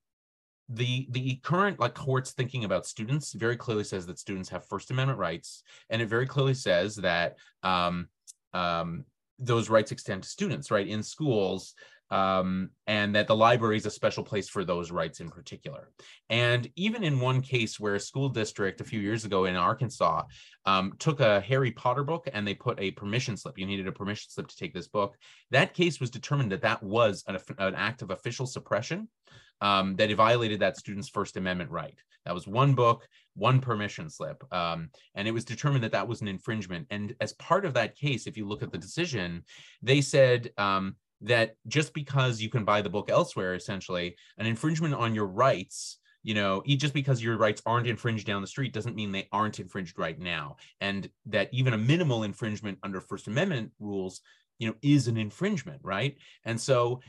[0.68, 4.90] the the current like courts thinking about students very clearly says that students have first
[4.90, 8.09] amendment rights and it very clearly says that um,
[8.54, 9.04] um,
[9.38, 10.87] those rights extend to students, right?
[10.87, 11.75] In schools,
[12.11, 15.90] um, and that the library is a special place for those rights in particular.
[16.29, 20.23] And even in one case where a school district a few years ago in Arkansas
[20.66, 23.92] um, took a Harry Potter book and they put a permission slip, you needed a
[23.92, 25.16] permission slip to take this book.
[25.51, 29.09] That case was determined that that was an, an act of official suppression
[29.61, 31.96] um, that it violated that student's First Amendment right.
[32.24, 34.42] That was one book, one permission slip.
[34.52, 36.86] Um, and it was determined that that was an infringement.
[36.90, 39.44] And as part of that case, if you look at the decision,
[39.82, 44.94] they said um, that just because you can buy the book elsewhere, essentially, an infringement
[44.94, 48.96] on your rights you know just because your rights aren't infringed down the street doesn't
[48.96, 53.70] mean they aren't infringed right now and that even a minimal infringement under first amendment
[53.78, 54.20] rules
[54.59, 57.00] you know is an infringement right and so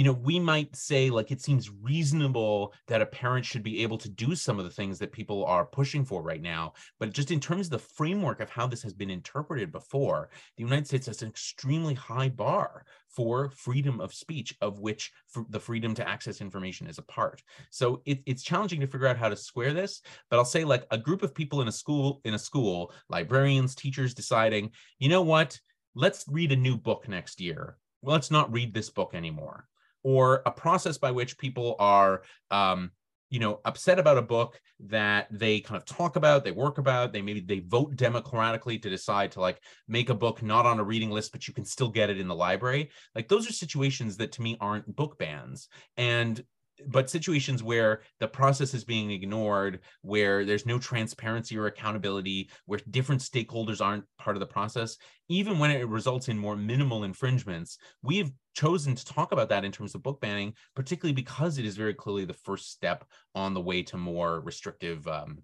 [0.00, 3.98] you know, we might say like it seems reasonable that a parent should be able
[3.98, 6.72] to do some of the things that people are pushing for right now.
[6.98, 10.62] But just in terms of the framework of how this has been interpreted before, the
[10.62, 15.12] United States has an extremely high bar for freedom of speech, of which
[15.50, 17.42] the freedom to access information is a part.
[17.70, 20.00] So it, it's challenging to figure out how to square this.
[20.30, 23.74] But I'll say like a group of people in a school, in a school, librarians,
[23.74, 25.60] teachers deciding, you know what,
[25.94, 27.76] let's read a new book next year.
[28.00, 29.66] Well, let's not read this book anymore
[30.02, 32.90] or a process by which people are um,
[33.30, 37.12] you know upset about a book that they kind of talk about they work about
[37.12, 40.84] they maybe they vote democratically to decide to like make a book not on a
[40.84, 42.90] reading list but you can still get it in the library.
[43.14, 45.68] Like those are situations that to me aren't book bans.
[45.96, 46.42] And
[46.86, 52.80] but situations where the process is being ignored, where there's no transparency or accountability, where
[52.90, 54.96] different stakeholders aren't part of the process,
[55.28, 59.72] even when it results in more minimal infringements, we've chosen to talk about that in
[59.72, 63.04] terms of book banning, particularly because it is very clearly the first step
[63.34, 65.38] on the way to more restrictive um,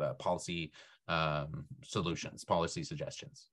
[0.00, 0.72] uh, policy
[1.08, 3.48] um, solutions, policy suggestions.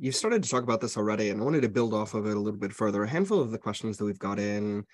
[0.00, 2.36] You started to talk about this already, and I wanted to build off of it
[2.36, 3.02] a little bit further.
[3.02, 4.84] A handful of the questions that we've got in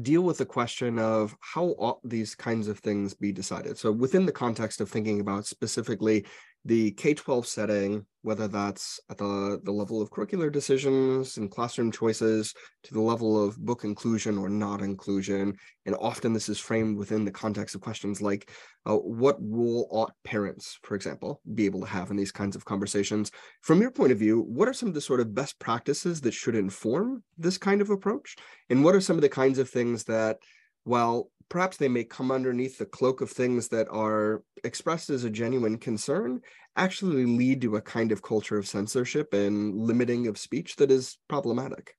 [0.00, 3.76] deal with the question of how ought these kinds of things be decided.
[3.76, 6.24] So within the context of thinking about specifically
[6.64, 12.54] the K-12 setting, whether that's at the, the level of curricular decisions and classroom choices
[12.84, 15.56] to the level of book inclusion or not inclusion.
[15.86, 18.48] And often this is framed within the context of questions like
[18.86, 22.64] uh, what role ought parents, for example, be able to have in these kinds of
[22.64, 23.32] conversations?
[23.62, 26.34] From your point of view, what are some of the sort of best practices that
[26.34, 28.36] should inform this kind of approach?
[28.70, 30.38] And what are some of the kinds of things that
[30.84, 35.28] while perhaps they may come underneath the cloak of things that are expressed as a
[35.28, 36.40] genuine concern,
[36.76, 41.18] actually lead to a kind of culture of censorship and limiting of speech that is
[41.28, 41.94] problematic.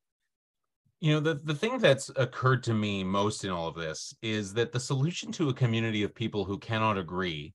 [1.01, 4.55] You know, the, the thing that's occurred to me most in all of this is
[4.55, 7.53] that the solution to a community of people who cannot agree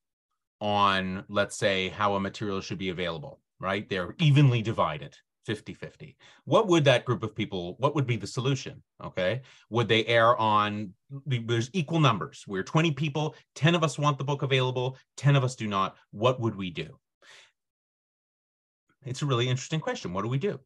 [0.60, 3.88] on, let's say, how a material should be available, right?
[3.88, 5.16] They're evenly divided.
[5.48, 9.40] 50 50 what would that group of people what would be the solution okay?
[9.70, 10.92] Would they err on
[11.24, 12.44] there's equal numbers.
[12.46, 15.96] We're 20 people 10 of us want the book available 10 of us do not.
[16.10, 16.98] What would we do?
[19.06, 20.12] It's a really interesting question.
[20.12, 20.60] What do we do?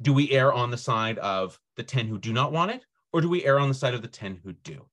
[0.00, 3.20] Do we err on the side of the 10 who do not want it or
[3.20, 4.86] do we err on the side of the 10 who do?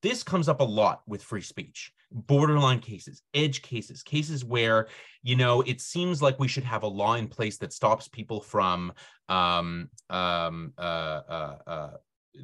[0.00, 4.88] This comes up a lot with free speech borderline cases edge cases cases where
[5.22, 8.40] you know it seems like we should have a law in place that stops people
[8.40, 8.92] from
[9.28, 11.90] um, um, uh, uh, uh,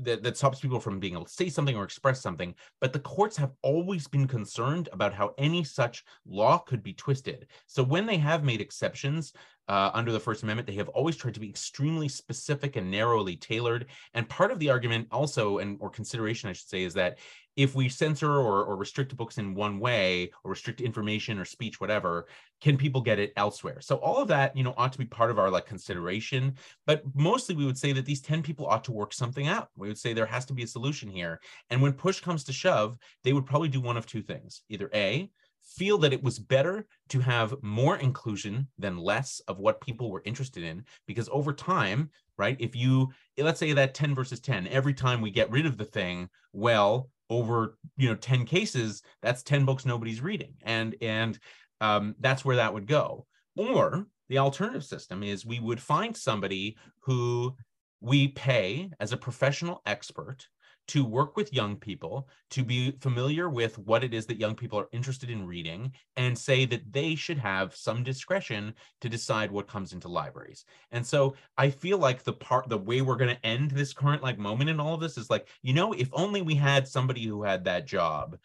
[0.01, 2.99] that, that stops people from being able to say something or express something but the
[2.99, 8.07] courts have always been concerned about how any such law could be twisted so when
[8.07, 9.33] they have made exceptions
[9.69, 13.37] uh, under the First Amendment, they have always tried to be extremely specific and narrowly
[13.37, 13.87] tailored.
[14.15, 17.19] And part of the argument, also, and or consideration, I should say, is that
[17.57, 21.81] if we censor or, or restrict books in one way or restrict information or speech
[21.81, 22.27] whatever
[22.61, 23.81] can people get it elsewhere?
[23.81, 26.55] So all of that you know ought to be part of our like consideration.
[26.87, 29.69] But mostly we would say that these 10 people ought to work something out.
[29.77, 31.41] We would say there has to be a solution here.
[31.71, 34.63] And when push comes to shove they would probably do one of two things.
[34.69, 35.31] Either a
[35.65, 40.23] feel that it was better to have more inclusion than less of what people were
[40.25, 44.93] interested in because over time right if you let's say that 10 versus 10 every
[44.93, 49.65] time we get rid of the thing well over you know 10 cases that's 10
[49.65, 50.55] books nobody's reading.
[50.63, 51.39] And and
[51.81, 53.27] um, that's where that would go.
[53.57, 57.57] Or the alternative system is we would find somebody who
[58.01, 60.47] we pay as a professional expert
[60.89, 64.79] to work with young people, to be familiar with what it is that young people
[64.79, 69.69] are interested in reading, and say that they should have some discretion to decide what
[69.69, 70.65] comes into libraries.
[70.91, 74.23] And so I feel like the part, the way we're going to end this current
[74.23, 77.25] like moment in all of this is like, you know, if only we had somebody
[77.25, 78.37] who had that job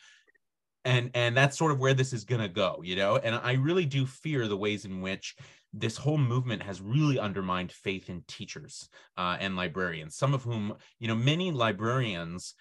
[0.88, 3.54] and and that's sort of where this is going to go you know and i
[3.54, 5.36] really do fear the ways in which
[5.80, 10.76] this whole movement has really undermined faith in teachers uh, and librarians, some of whom,
[11.00, 12.56] you know, many librarians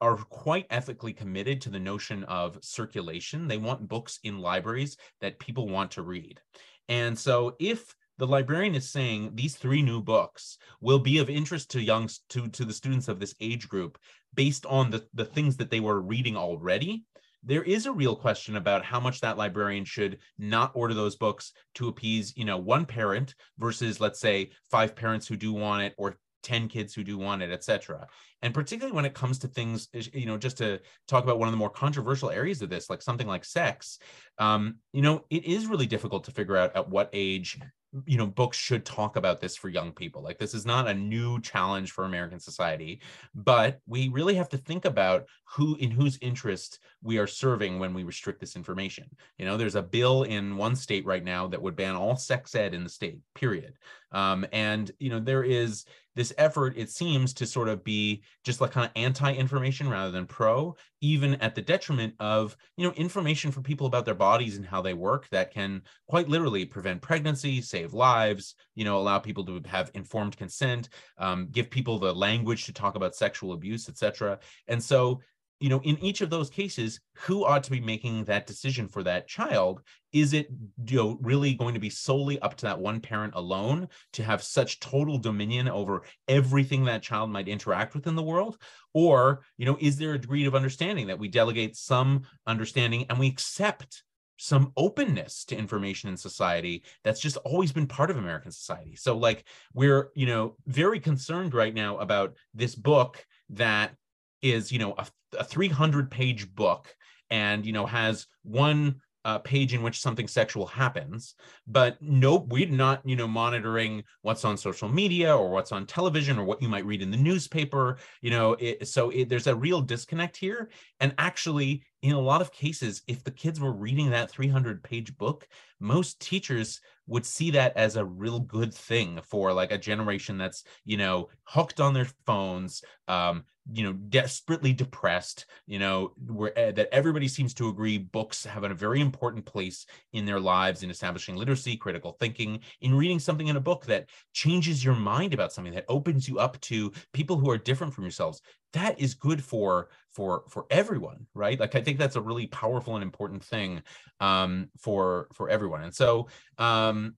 [0.00, 3.48] are quite ethically committed to the notion of circulation.
[3.48, 6.40] They want books in libraries that people want to read.
[6.88, 11.70] And so if the librarian is saying these three new books will be of interest
[11.70, 13.98] to young to, to the students of this age group
[14.34, 17.04] based on the, the things that they were reading already
[17.42, 21.52] there is a real question about how much that librarian should not order those books
[21.74, 25.94] to appease you know one parent versus let's say five parents who do want it
[25.96, 28.06] or 10 kids who do want it etc
[28.42, 31.52] and particularly when it comes to things you know just to talk about one of
[31.52, 33.98] the more controversial areas of this like something like sex
[34.38, 37.58] um, you know it is really difficult to figure out at what age
[38.06, 40.22] you know books should talk about this for young people.
[40.22, 43.00] Like this is not a new challenge for american society
[43.34, 47.94] but we really have to think about who in whose interest we are serving when
[47.94, 49.08] we restrict this information.
[49.38, 52.54] You know there's a bill in one state right now that would ban all sex
[52.54, 53.74] ed in the state period.
[54.12, 55.84] Um, and you know there is
[56.16, 60.26] this effort it seems to sort of be just like kind of anti-information rather than
[60.26, 64.66] pro even at the detriment of you know information for people about their bodies and
[64.66, 69.44] how they work that can quite literally prevent pregnancy save lives you know allow people
[69.44, 70.88] to have informed consent
[71.18, 74.38] um, give people the language to talk about sexual abuse etc
[74.68, 75.20] and so
[75.60, 79.02] you know in each of those cases who ought to be making that decision for
[79.02, 79.82] that child
[80.12, 80.48] is it
[80.86, 84.42] you know really going to be solely up to that one parent alone to have
[84.42, 88.58] such total dominion over everything that child might interact with in the world
[88.94, 93.18] or you know is there a degree of understanding that we delegate some understanding and
[93.18, 94.02] we accept
[94.42, 98.96] some openness to information in society that's just always been part of American society.
[98.96, 99.44] So like
[99.74, 103.94] we're, you know, very concerned right now about this book that
[104.42, 105.06] is, you know, a,
[105.38, 106.94] a 300 page book
[107.30, 111.34] and, you know, has one uh, page in which something sexual happens
[111.66, 116.38] but nope we're not you know monitoring what's on social media or what's on television
[116.38, 119.54] or what you might read in the newspaper you know it, so it, there's a
[119.54, 120.70] real disconnect here.
[121.00, 125.16] And actually in a lot of cases if the kids were reading that 300 page
[125.18, 125.46] book
[125.80, 130.64] most teachers would see that as a real good thing for like a generation that's
[130.84, 136.72] you know hooked on their phones um you know desperately depressed you know where uh,
[136.72, 140.90] that everybody seems to agree books have a very important place in their lives in
[140.90, 145.52] establishing literacy critical thinking in reading something in a book that changes your mind about
[145.52, 148.40] something that opens you up to people who are different from yourselves
[148.72, 152.94] that is good for for for everyone right like i think that's a really powerful
[152.94, 153.82] and important thing
[154.20, 157.14] um for for everyone and so um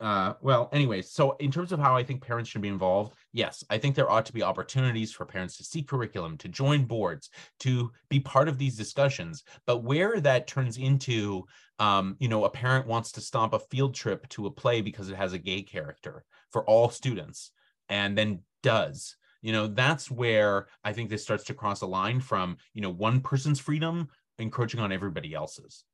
[0.00, 3.62] uh, well, anyways, so in terms of how I think parents should be involved, yes,
[3.68, 7.28] I think there ought to be opportunities for parents to see curriculum, to join boards,
[7.60, 9.44] to be part of these discussions.
[9.66, 11.44] But where that turns into,
[11.78, 15.10] um, you know, a parent wants to stomp a field trip to a play because
[15.10, 17.50] it has a gay character for all students,
[17.90, 22.20] and then does, you know, that's where I think this starts to cross a line
[22.20, 25.84] from, you know, one person's freedom encroaching on everybody else's.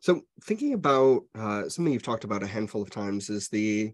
[0.00, 3.92] So thinking about uh, something you've talked about a handful of times is the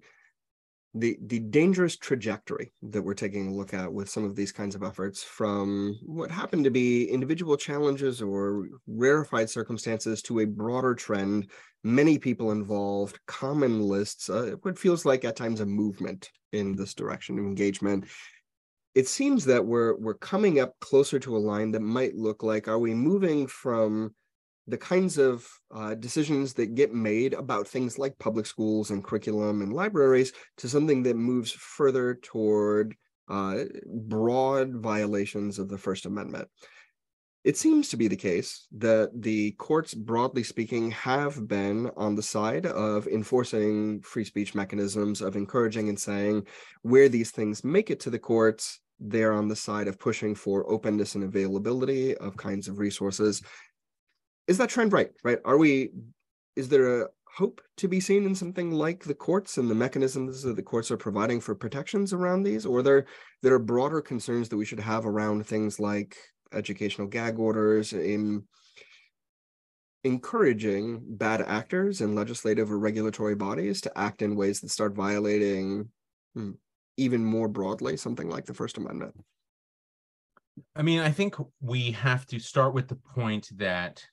[0.95, 4.75] the the dangerous trajectory that we're taking a look at with some of these kinds
[4.75, 10.95] of efforts from what happened to be individual challenges or rarefied circumstances to a broader
[10.95, 11.51] trend
[11.85, 16.95] many people involved common lists uh, what feels like at times a movement in this
[16.95, 18.05] direction of engagement.
[18.95, 22.67] It seems that we're we're coming up closer to a line that might look like
[22.67, 24.15] are we moving from
[24.69, 29.63] the kinds of uh, decisions that get made about things like public schools and curriculum
[29.63, 32.95] and libraries to something that moves further toward
[33.29, 36.49] uh, broad violations of the First Amendment.
[37.45, 42.23] It seems to be the case that the courts, broadly speaking, have been on the
[42.23, 46.47] side of enforcing free speech mechanisms, of encouraging and saying
[46.83, 50.71] where these things make it to the courts, they're on the side of pushing for
[50.71, 53.43] openness and availability of kinds of resources
[54.49, 55.11] is that trend right?
[55.23, 55.39] Right?
[55.45, 55.91] Are we?
[56.57, 60.43] Is there a hope to be seen in something like the courts and the mechanisms
[60.43, 63.07] that the courts are providing for protections around these, or there
[63.43, 66.17] there are broader concerns that we should have around things like
[66.53, 68.43] educational gag orders in
[70.05, 75.89] encouraging bad actors in legislative or regulatory bodies to act in ways that start violating
[76.35, 76.53] hmm,
[76.97, 79.15] even more broadly something like the First Amendment?
[80.75, 84.05] I mean, I think we have to start with the point that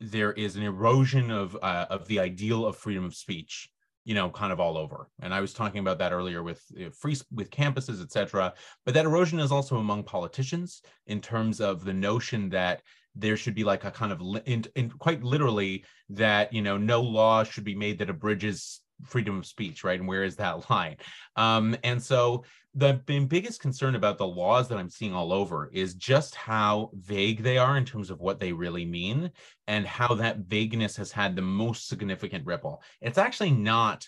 [0.00, 3.70] there is an erosion of uh, of the ideal of freedom of speech
[4.04, 7.16] you know kind of all over and i was talking about that earlier with free
[7.32, 8.52] with campuses etc
[8.84, 12.82] but that erosion is also among politicians in terms of the notion that
[13.16, 17.00] there should be like a kind of in, in quite literally that you know no
[17.00, 19.98] law should be made that abridges freedom of speech, right?
[19.98, 20.96] And where is that line?
[21.36, 22.44] Um, and so
[22.76, 22.92] the
[23.26, 27.56] biggest concern about the laws that I'm seeing all over is just how vague they
[27.56, 29.30] are in terms of what they really mean
[29.66, 32.82] and how that vagueness has had the most significant ripple.
[33.00, 34.06] It's actually not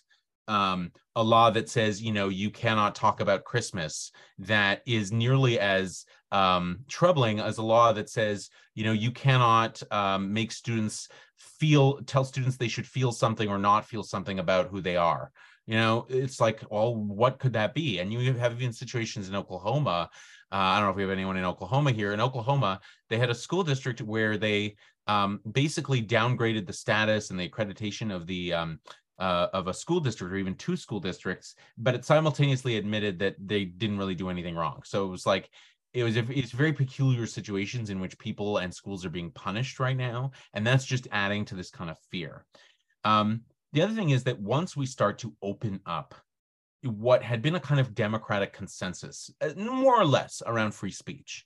[0.48, 5.58] um, a law that says, you know, you cannot talk about Christmas that is nearly
[5.58, 11.08] as um, troubling as a law that says, you know, you cannot um, make students
[11.38, 15.32] feel, tell students they should feel something or not feel something about who they are.
[15.68, 17.98] You know, it's like, well, what could that be?
[17.98, 20.08] And you have even situations in Oklahoma.
[20.50, 22.14] Uh, I don't know if we have anyone in Oklahoma here.
[22.14, 24.76] In Oklahoma, they had a school district where they
[25.08, 28.80] um, basically downgraded the status and the accreditation of the um,
[29.18, 33.36] uh, of a school district or even two school districts, but it simultaneously admitted that
[33.38, 34.80] they didn't really do anything wrong.
[34.86, 35.50] So it was like
[35.92, 39.96] it was it's very peculiar situations in which people and schools are being punished right
[39.96, 42.46] now, and that's just adding to this kind of fear.
[43.04, 43.42] Um,
[43.72, 46.14] the other thing is that once we start to open up
[46.82, 51.44] what had been a kind of democratic consensus, uh, more or less around free speech,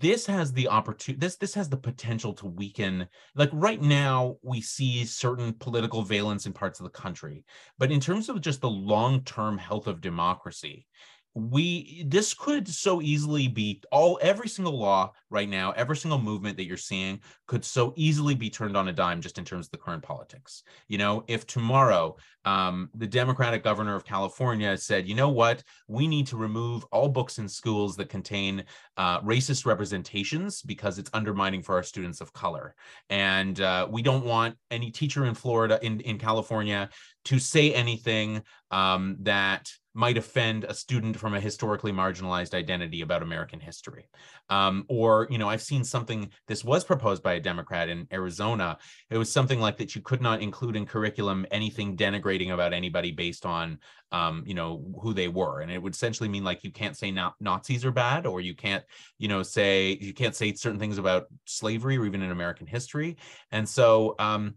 [0.00, 4.60] this has the opportunity this this has the potential to weaken like right now we
[4.60, 7.44] see certain political valence in parts of the country
[7.78, 10.86] but in terms of just the long-term health of democracy
[11.34, 16.56] we this could so easily be all every single law right now every single movement
[16.58, 19.70] that you're seeing could so easily be turned on a dime just in terms of
[19.70, 20.62] the current politics.
[20.88, 25.62] You know if tomorrow um, the democratic governor of california said you know what?
[25.88, 28.64] We need to remove all books in schools that contain
[28.96, 32.74] uh, racist representations because it's undermining for our students of color.
[33.08, 36.88] And uh, we don't want any teacher in florida in, in california
[37.24, 43.22] to say anything um, that might offend a student from a historically marginalized identity about
[43.22, 44.08] American history.
[44.48, 48.78] Um, or, you know, I've seen something, this was proposed by a Democrat in Arizona.
[49.10, 53.12] It was something like that you could not include in curriculum anything denigrating about anybody
[53.12, 53.78] based on,
[54.12, 55.60] um, you know, who they were.
[55.60, 58.54] And it would essentially mean like you can't say na- Nazis are bad, or you
[58.54, 58.84] can't,
[59.18, 63.18] you know, say, you can't say certain things about slavery or even in American history.
[63.50, 64.54] And so, um,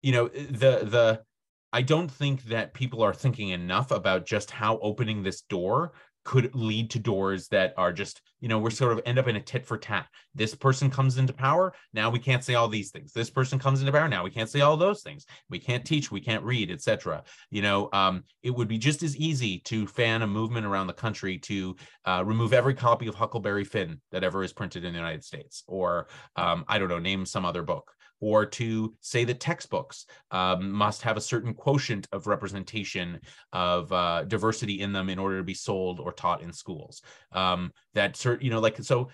[0.00, 1.20] you know, the, the,
[1.72, 5.92] I don't think that people are thinking enough about just how opening this door
[6.24, 9.36] could lead to doors that are just, you know, we're sort of end up in
[9.36, 10.06] a tit for tat.
[10.34, 11.72] This person comes into power.
[11.94, 13.14] Now we can't say all these things.
[13.14, 14.08] This person comes into power.
[14.08, 15.24] Now we can't say all those things.
[15.48, 16.10] We can't teach.
[16.10, 17.22] We can't read, etc.
[17.50, 20.92] You know, um, it would be just as easy to fan a movement around the
[20.92, 24.98] country to uh, remove every copy of Huckleberry Finn that ever is printed in the
[24.98, 27.90] United States, or um, I don't know, name some other book
[28.20, 33.20] or to say that textbooks um, must have a certain quotient of representation
[33.52, 37.02] of uh, diversity in them in order to be sold or taught in schools.
[37.32, 39.08] Um, that certain, you know, like so.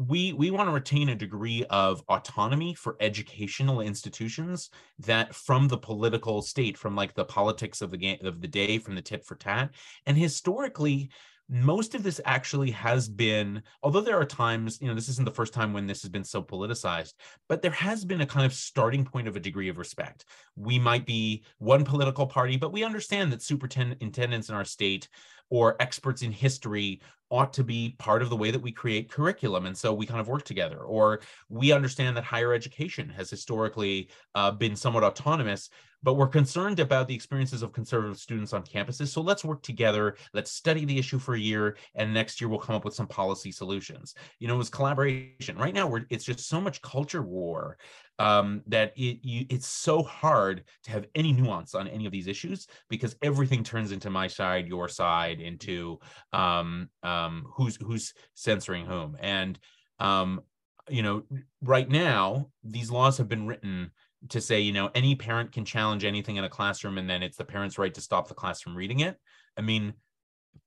[0.00, 5.76] We we want to retain a degree of autonomy for educational institutions that from the
[5.76, 9.24] political state, from like the politics of the game of the day, from the tit
[9.24, 9.74] for tat,
[10.06, 11.10] and historically
[11.48, 15.30] most of this actually has been although there are times you know this isn't the
[15.30, 17.14] first time when this has been so politicized
[17.48, 20.26] but there has been a kind of starting point of a degree of respect.
[20.56, 25.08] We might be one political party but we understand that superintendents in our state
[25.50, 27.00] or experts in history
[27.30, 30.20] ought to be part of the way that we create curriculum and so we kind
[30.20, 35.68] of work together or we understand that higher education has historically uh, been somewhat autonomous
[36.02, 39.08] but we're concerned about the experiences of conservative students on campuses.
[39.08, 40.16] So let's work together.
[40.32, 43.06] Let's study the issue for a year, and next year we'll come up with some
[43.06, 44.14] policy solutions.
[44.38, 45.56] You know, it was collaboration.
[45.56, 47.78] Right now, we're it's just so much culture war
[48.18, 52.26] um, that it you, it's so hard to have any nuance on any of these
[52.26, 55.98] issues because everything turns into my side, your side, into
[56.32, 59.58] um, um, who's who's censoring whom, and
[60.00, 60.40] um,
[60.88, 61.22] you know,
[61.62, 63.90] right now these laws have been written
[64.30, 67.36] to say, you know, any parent can challenge anything in a classroom and then it's
[67.36, 69.16] the parent's right to stop the class from reading it.
[69.56, 69.94] I mean,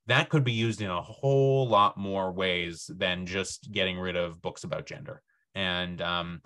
[0.06, 4.40] that could be used in a whole lot more ways than just getting rid of
[4.42, 5.22] books about gender.
[5.54, 6.40] And um,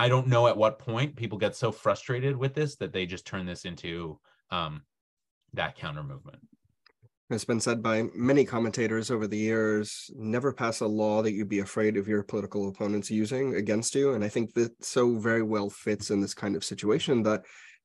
[0.00, 3.26] I don't know at what point people get so frustrated with this that they just
[3.26, 4.18] turn this into
[4.50, 4.80] um,
[5.52, 6.38] that counter movement.
[7.28, 11.50] It's been said by many commentators over the years never pass a law that you'd
[11.50, 14.14] be afraid of your political opponents using against you.
[14.14, 17.42] And I think that so very well fits in this kind of situation that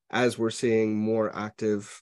[0.09, 2.01] as we're seeing more active,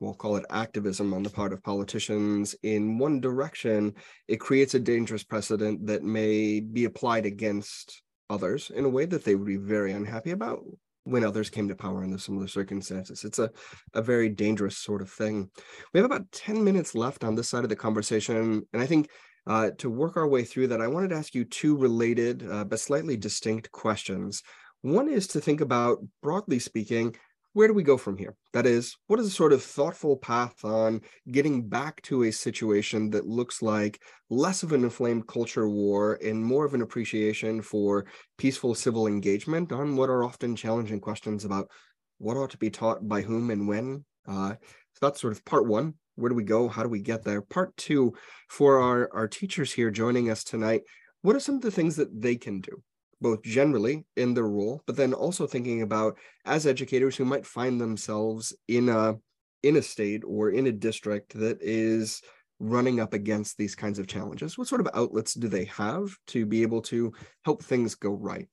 [0.00, 3.94] we'll call it activism on the part of politicians in one direction,
[4.28, 9.24] it creates a dangerous precedent that may be applied against others in a way that
[9.24, 10.64] they would be very unhappy about
[11.04, 13.24] when others came to power under similar circumstances.
[13.24, 13.50] It's a,
[13.94, 15.50] a very dangerous sort of thing.
[15.92, 18.66] We have about 10 minutes left on this side of the conversation.
[18.72, 19.08] And I think
[19.46, 22.64] Uh, to work our way through that, I wanted to ask you two related uh,
[22.64, 24.42] but slightly distinct questions.
[24.82, 27.16] One is to think about, broadly speaking,
[27.56, 28.36] where do we go from here?
[28.52, 31.00] That is, what is a sort of thoughtful path on
[31.32, 33.98] getting back to a situation that looks like
[34.28, 38.04] less of an inflamed culture war and more of an appreciation for
[38.36, 41.70] peaceful civil engagement on what are often challenging questions about
[42.18, 44.04] what ought to be taught by whom and when?
[44.28, 44.50] Uh,
[44.92, 45.94] so that's sort of part one.
[46.16, 46.68] Where do we go?
[46.68, 47.40] How do we get there?
[47.40, 48.12] Part two,
[48.50, 50.82] for our, our teachers here joining us tonight,
[51.22, 52.82] what are some of the things that they can do?
[53.20, 57.80] Both generally in their role, but then also thinking about as educators who might find
[57.80, 59.16] themselves in a
[59.62, 62.22] in a state or in a district that is
[62.58, 64.56] running up against these kinds of challenges.
[64.56, 67.12] What sort of outlets do they have to be able to
[67.44, 68.48] help things go right?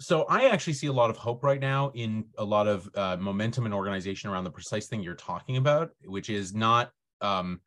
[0.00, 3.16] So I actually see a lot of hope right now in a lot of uh,
[3.18, 7.60] momentum and organization around the precise thing you're talking about, which is not um,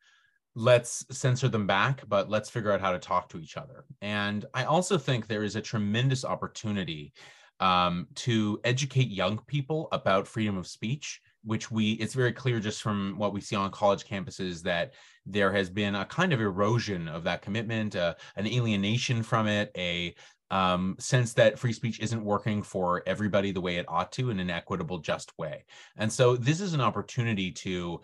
[0.54, 3.84] let's censor them back, but let's figure out how to talk to each other.
[4.00, 7.12] And I also think there is a tremendous opportunity
[7.60, 12.82] um, to educate young people about freedom of speech which we it's very clear just
[12.82, 14.94] from what we see on college campuses that
[15.26, 19.70] there has been a kind of erosion of that commitment uh, an alienation from it
[19.76, 20.14] a
[20.50, 24.38] um, sense that free speech isn't working for everybody the way it ought to in
[24.38, 25.64] an equitable just way
[25.96, 28.00] and so this is an opportunity to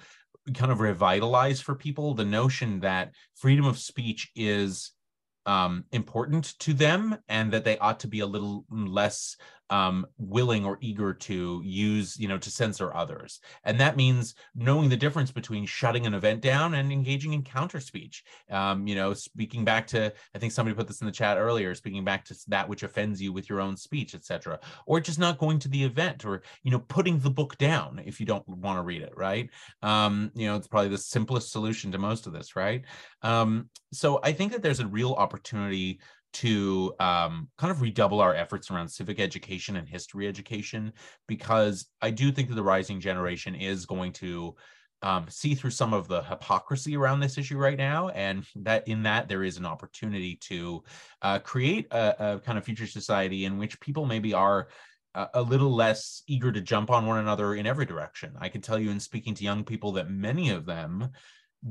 [0.55, 4.93] kind of revitalize for people the notion that freedom of speech is
[5.47, 9.37] um, important to them and that they ought to be a little less
[9.71, 13.41] um, willing or eager to use, you know, to censor others.
[13.65, 17.81] And that means knowing the difference between shutting an event down and engaging in counter
[17.81, 18.25] speech.
[18.51, 21.75] Um, you know, speaking back to, I think somebody put this in the chat earlier,
[21.75, 24.59] speaking back to that which offends you with your own speech, etc.
[24.87, 28.21] Or just not going to the event or, you know, putting the book down if
[28.21, 29.51] you don't want to read it, right?
[29.83, 32.83] Um, you know, it's probably the simplest solution to most of this, right?
[33.23, 36.01] Um, so I think that there's a real opportunity
[36.35, 40.93] to um, kind of redouble our efforts around civic education and history education
[41.27, 44.55] because I do think that the rising generation is going to
[45.03, 49.05] um, see through some of the hypocrisy around this issue right now, and that in
[49.05, 50.83] that there is an opportunity to
[51.23, 54.69] uh, create a, a, kind of future society in which people maybe are
[55.15, 58.35] a, a little less eager to jump on one another in every direction.
[58.41, 61.11] I can tell you in speaking to young people that many of them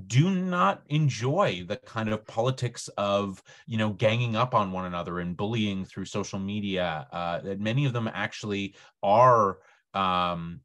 [0.08, 5.20] do not enjoy the kind of politics of you know ganging up on one another
[5.20, 9.60] and bullying through social media uh, that many of them actually are
[9.94, 10.60] um,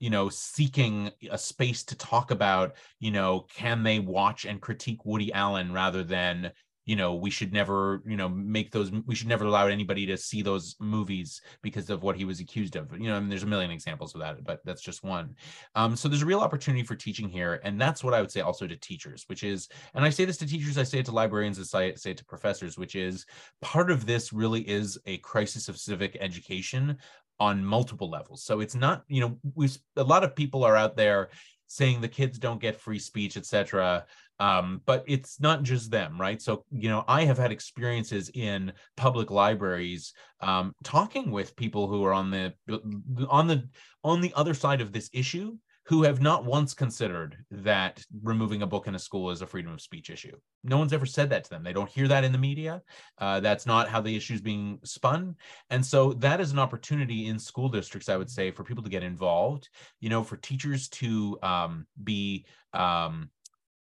[0.00, 5.04] you know seeking a space to talk about you know can they watch and critique
[5.06, 6.52] woody allen rather than
[6.88, 10.16] you know we should never you know make those we should never allow anybody to
[10.16, 12.90] see those movies because of what he was accused of.
[12.92, 15.36] You know I mean, there's a million examples of that but that's just one.
[15.74, 18.40] Um, so there's a real opportunity for teaching here and that's what i would say
[18.40, 21.12] also to teachers which is and i say this to teachers i say it to
[21.12, 23.26] librarians i say it to professors which is
[23.60, 26.96] part of this really is a crisis of civic education
[27.40, 28.42] on multiple levels.
[28.42, 31.28] So it's not you know we a lot of people are out there
[31.66, 34.06] saying the kids don't get free speech etc
[34.40, 38.72] um, but it's not just them right so you know i have had experiences in
[38.96, 42.52] public libraries um, talking with people who are on the
[43.28, 43.68] on the
[44.04, 45.56] on the other side of this issue
[45.88, 49.72] who have not once considered that removing a book in a school is a freedom
[49.72, 50.36] of speech issue.
[50.62, 51.62] No one's ever said that to them.
[51.62, 52.82] They don't hear that in the media.
[53.16, 55.34] Uh, that's not how the issue is being spun.
[55.70, 58.90] And so that is an opportunity in school districts, I would say, for people to
[58.90, 59.70] get involved,
[60.00, 63.30] you know, for teachers to um, be um,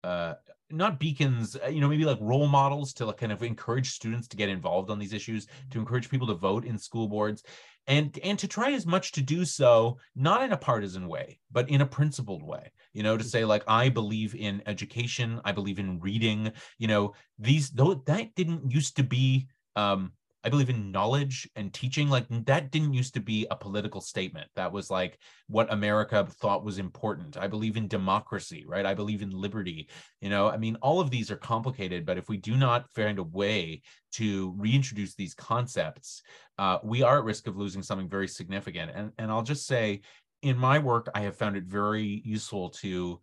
[0.05, 0.35] uh,
[0.69, 4.27] not beacons, uh, you know, maybe like role models to like kind of encourage students
[4.27, 7.43] to get involved on these issues, to encourage people to vote in school boards,
[7.87, 11.69] and and to try as much to do so not in a partisan way, but
[11.69, 12.71] in a principled way.
[12.93, 16.51] You know, to say like I believe in education, I believe in reading.
[16.77, 20.13] You know, these though that didn't used to be um,
[20.45, 22.07] I believe in knowledge and teaching.
[22.07, 24.47] Like that didn't used to be a political statement.
[24.55, 25.17] That was like
[25.47, 27.35] what America thought was important.
[27.35, 28.85] I believe in democracy, right?
[28.85, 29.89] I believe in liberty.
[30.21, 33.17] You know, I mean, all of these are complicated, but if we do not find
[33.17, 33.81] a way
[34.13, 36.21] to reintroduce these concepts,
[36.59, 38.91] uh, we are at risk of losing something very significant.
[38.93, 40.01] And and I'll just say,
[40.43, 43.19] in my work, I have found it very useful to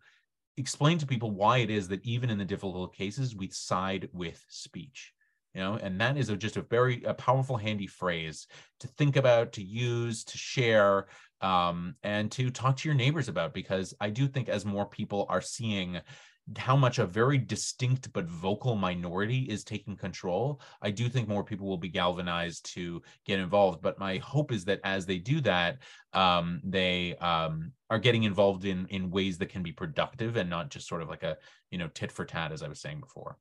[0.57, 4.43] explain to people why it is that even in the difficult cases, we side with
[4.49, 5.12] speech
[5.53, 8.47] you know and that is a, just a very a powerful handy phrase
[8.79, 11.07] to think about to use to share
[11.41, 15.25] um, and to talk to your neighbors about because i do think as more people
[15.29, 15.99] are seeing
[16.57, 21.43] how much a very distinct but vocal minority is taking control, I do think more
[21.43, 23.81] people will be galvanized to get involved.
[23.81, 25.77] But my hope is that as they do that,
[26.11, 30.69] um, they um, are getting involved in in ways that can be productive and not
[30.69, 31.37] just sort of like a
[31.71, 33.37] you know tit for tat, as I was saying before.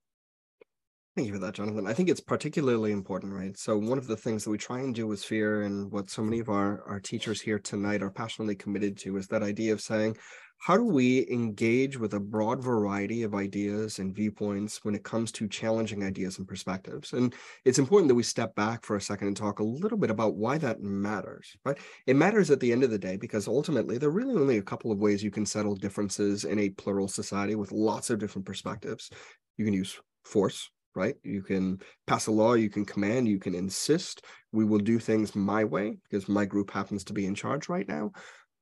[1.15, 1.87] Thank you for that, Jonathan.
[1.87, 3.55] I think it's particularly important, right?
[3.59, 6.23] So one of the things that we try and do with Sphere and what so
[6.23, 9.83] many of our, our teachers here tonight are passionately committed to is that idea of
[9.83, 10.17] saying,
[10.57, 15.31] how do we engage with a broad variety of ideas and viewpoints when it comes
[15.33, 17.13] to challenging ideas and perspectives?
[17.13, 17.35] And
[17.67, 20.37] it's important that we step back for a second and talk a little bit about
[20.37, 21.77] why that matters, right?
[22.07, 24.63] It matters at the end of the day because ultimately there are really only a
[24.63, 28.47] couple of ways you can settle differences in a plural society with lots of different
[28.47, 29.11] perspectives.
[29.59, 31.15] You can use force, right?
[31.23, 34.25] You can pass a law, you can command, you can insist.
[34.53, 37.89] We will do things my way because my group happens to be in charge right
[37.89, 38.13] now.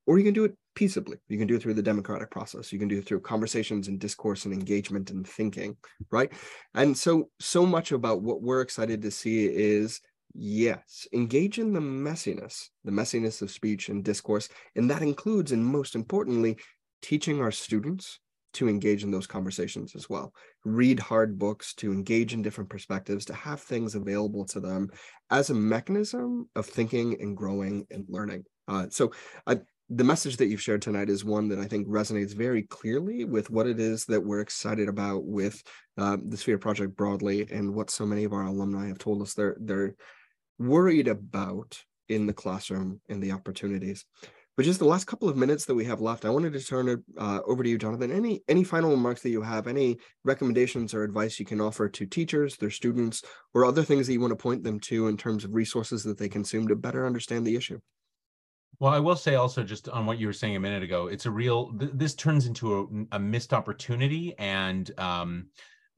[0.07, 1.17] Or you can do it peaceably.
[1.27, 2.73] You can do it through the democratic process.
[2.73, 5.77] You can do it through conversations and discourse and engagement and thinking,
[6.11, 6.31] right?
[6.73, 10.01] And so, so much about what we're excited to see is
[10.33, 14.49] yes, engage in the messiness, the messiness of speech and discourse.
[14.75, 16.57] And that includes, and most importantly,
[17.01, 18.19] teaching our students
[18.53, 20.33] to engage in those conversations as well.
[20.63, 24.89] Read hard books, to engage in different perspectives, to have things available to them
[25.29, 28.43] as a mechanism of thinking and growing and learning.
[28.67, 29.11] Uh, so,
[29.47, 29.59] I,
[29.93, 33.49] the message that you've shared tonight is one that I think resonates very clearly with
[33.49, 35.61] what it is that we're excited about with
[35.97, 39.33] um, the Sphere Project broadly, and what so many of our alumni have told us
[39.33, 39.95] they're they're
[40.59, 44.05] worried about in the classroom and the opportunities.
[44.61, 46.87] But just the last couple of minutes that we have left, I wanted to turn
[46.87, 48.11] it uh, over to you, Jonathan.
[48.11, 52.05] Any any final remarks that you have, any recommendations or advice you can offer to
[52.05, 53.23] teachers, their students,
[53.55, 56.19] or other things that you want to point them to in terms of resources that
[56.19, 57.79] they consume to better understand the issue?
[58.79, 61.25] Well, I will say also just on what you were saying a minute ago, it's
[61.25, 61.75] a real.
[61.79, 65.47] Th- this turns into a, a missed opportunity, and um,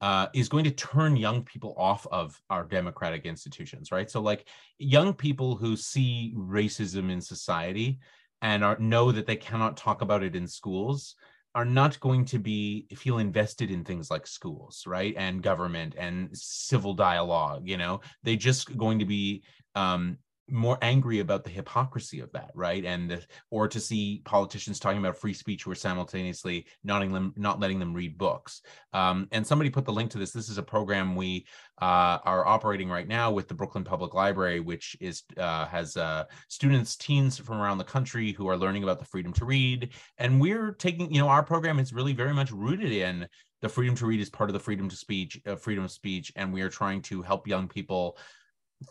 [0.00, 4.10] uh, is going to turn young people off of our democratic institutions, right?
[4.10, 4.48] So, like
[4.78, 7.98] young people who see racism in society
[8.44, 11.16] and are, know that they cannot talk about it in schools
[11.54, 15.14] are not going to be feel invested in things like schools right?
[15.16, 18.02] And government and civil dialogue you know?
[18.22, 19.42] They just going to be
[19.74, 20.18] um,
[20.50, 22.84] more angry about the hypocrisy of that, right?
[22.84, 27.60] And or to see politicians talking about free speech who are simultaneously not them not
[27.60, 28.60] letting them read books.
[28.92, 30.32] Um, and somebody put the link to this.
[30.32, 31.46] This is a program we
[31.80, 36.24] uh, are operating right now with the Brooklyn Public Library, which is uh, has uh,
[36.48, 39.90] students, teens from around the country who are learning about the freedom to read.
[40.18, 43.26] And we're taking, you know, our program is really very much rooted in
[43.62, 46.30] the freedom to read is part of the freedom to speech, uh, freedom of speech,
[46.36, 48.18] and we are trying to help young people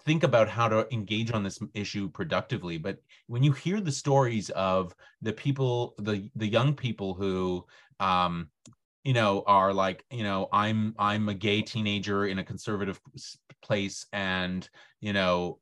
[0.06, 4.50] think about how to engage on this issue productively but when you hear the stories
[4.52, 7.66] of the people the the young people who
[8.00, 8.50] um
[9.04, 13.00] you know are like you know i'm i'm a gay teenager in a conservative
[13.62, 14.70] place and
[15.02, 15.60] you know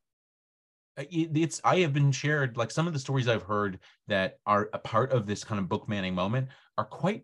[0.98, 4.80] it's i have been shared like some of the stories i've heard that are a
[4.80, 7.24] part of this kind of book banning moment are quite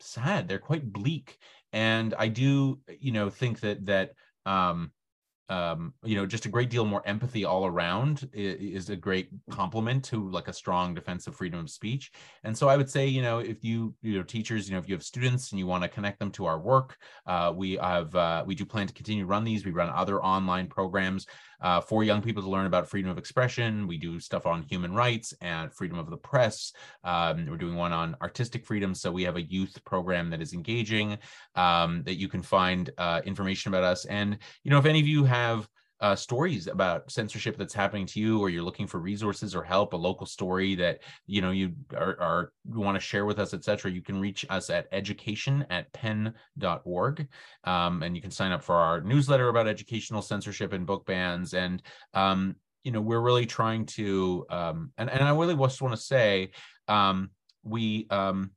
[0.00, 1.38] sad they're quite bleak
[1.72, 4.12] and i do you know think that that
[4.46, 4.90] um
[5.48, 10.04] um, you know, just a great deal more empathy all around is, a great complement
[10.04, 12.10] to like a strong defense of freedom of speech.
[12.44, 14.88] And so I would say, you know, if you, you know, teachers, you know, if
[14.88, 16.96] you have students and you want to connect them to our work,
[17.26, 19.64] uh, we have, uh, we do plan to continue to run these.
[19.64, 21.26] We run other online programs
[21.60, 23.86] uh, for young people to learn about freedom of expression.
[23.86, 26.72] We do stuff on human rights and freedom of the press.
[27.04, 28.94] Um, we're doing one on artistic freedom.
[28.94, 31.18] So we have a youth program that is engaging
[31.54, 34.04] um, that you can find uh, information about us.
[34.04, 35.68] And, you know, if any of you have
[36.00, 39.92] uh, stories about censorship that's happening to you or you're looking for resources or help
[39.92, 43.90] a local story that you know you are, are want to share with us etc
[43.90, 47.26] you can reach us at education at pen.org
[47.64, 51.54] um, and you can sign up for our newsletter about educational censorship and book bans
[51.54, 51.82] and
[52.14, 56.00] um, you know we're really trying to um, and, and i really just want to
[56.00, 56.50] say
[56.86, 57.30] um,
[57.64, 58.52] we um,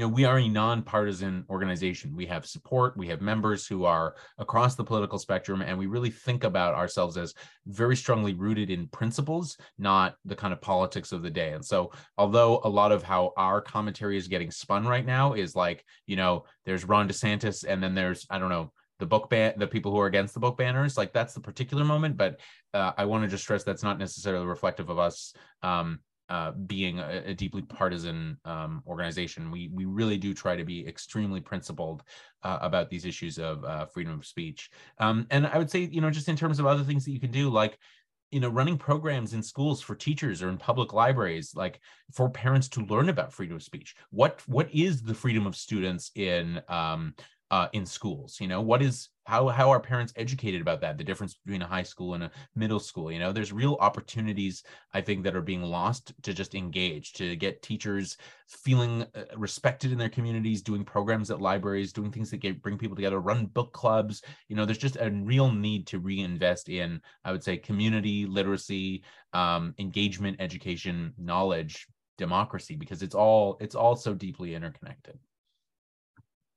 [0.00, 2.16] you know we are a nonpartisan organization.
[2.16, 6.08] We have support we have members who are across the political spectrum and we really
[6.08, 7.34] think about ourselves as
[7.66, 11.52] very strongly rooted in principles not the kind of politics of the day.
[11.52, 15.54] And so although a lot of how our commentary is getting spun right now is
[15.54, 19.52] like you know there's ron desantis and then there's i don't know the book ban
[19.58, 22.40] the people who are against the book banners like that's the particular moment but
[22.72, 25.98] uh, i want to just stress that's not necessarily reflective of us um,
[26.30, 29.50] uh, being a, a, deeply partisan um, organization.
[29.50, 32.04] We we really do try to be extremely principled
[32.44, 34.70] uh, about these issues of uh, freedom of speech.
[34.98, 37.20] Um, and I would say, you know, just in terms of other things that you
[37.20, 37.76] can do, like
[38.30, 41.80] you know running programs in schools for teachers or in public libraries like
[42.12, 46.12] for parents to learn about freedom of speech what what is the freedom of students
[46.14, 47.12] in um,
[47.50, 50.98] uh, in schools you know what is how how are parents educated about that?
[50.98, 54.64] The difference between a high school and a middle school you know there's real opportunities
[54.92, 58.16] i think that are being lost to just engage to get teachers
[58.48, 62.76] feeling uh, respected in their communities doing programs at libraries doing things that get bring
[62.76, 64.22] people together run book clubs.
[64.48, 69.04] You know there's just a real need to reinvest in i would say community literacy
[69.32, 71.86] um, engagement education knowledge
[72.18, 75.18] democracy because it's all it's all so deeply interconnected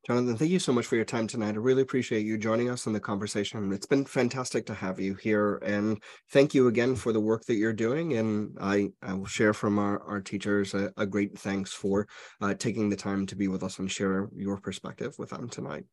[0.06, 1.56] Jonathan, thank you so much for your time tonight.
[1.56, 3.72] I really appreciate you joining us in the conversation.
[3.72, 5.62] It's been fantastic to have you here.
[5.64, 8.18] And thank you again for the work that you're doing.
[8.18, 12.06] And I, I will share from our, our teachers a, a great thanks for
[12.42, 15.86] uh, taking the time to be with us and share your perspective with them tonight.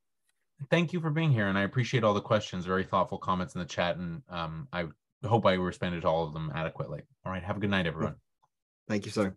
[0.71, 1.47] Thank you for being here.
[1.47, 3.97] And I appreciate all the questions, very thoughtful comments in the chat.
[3.97, 4.87] And um, I
[5.25, 7.03] hope I responded to all of them adequately.
[7.25, 7.45] All right.
[7.45, 8.17] Have a good night, everyone.
[8.89, 9.37] Thank you, sir.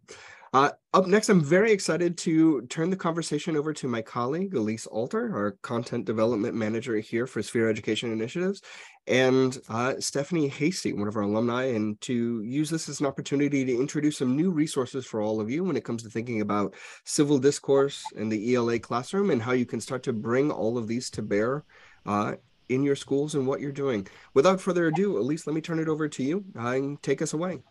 [0.53, 4.85] Uh, up next, I'm very excited to turn the conversation over to my colleague, Elise
[4.85, 8.61] Alter, our content development manager here for Sphere Education Initiatives,
[9.07, 13.65] and uh, Stephanie Hasty, one of our alumni, and to use this as an opportunity
[13.65, 16.75] to introduce some new resources for all of you when it comes to thinking about
[17.03, 20.87] civil discourse in the ELA classroom and how you can start to bring all of
[20.87, 21.63] these to bear
[22.05, 22.33] uh,
[22.69, 24.07] in your schools and what you're doing.
[24.35, 27.33] Without further ado, Elise, let me turn it over to you uh, and take us
[27.33, 27.63] away.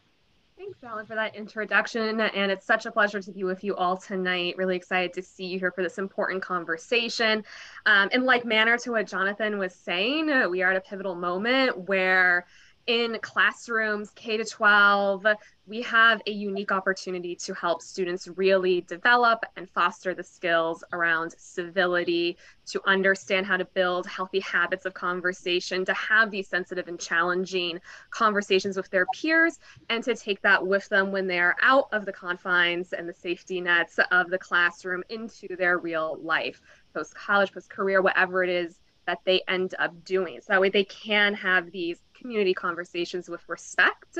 [0.62, 2.20] Thanks, Alan, for that introduction.
[2.20, 4.54] And it's such a pleasure to be with you all tonight.
[4.56, 7.42] Really excited to see you here for this important conversation.
[7.84, 11.88] Um, in like manner to what Jonathan was saying, we are at a pivotal moment
[11.88, 12.46] where
[12.86, 15.26] in classrooms K to 12,
[15.66, 21.32] we have a unique opportunity to help students really develop and foster the skills around
[21.38, 26.98] civility, to understand how to build healthy habits of conversation, to have these sensitive and
[26.98, 27.80] challenging
[28.10, 32.04] conversations with their peers, and to take that with them when they are out of
[32.04, 36.60] the confines and the safety nets of the classroom into their real life,
[36.92, 40.40] post college, post career, whatever it is that they end up doing.
[40.40, 44.18] So that way they can have these community conversations with respect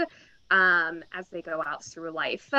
[0.51, 2.51] um, as they go out through life.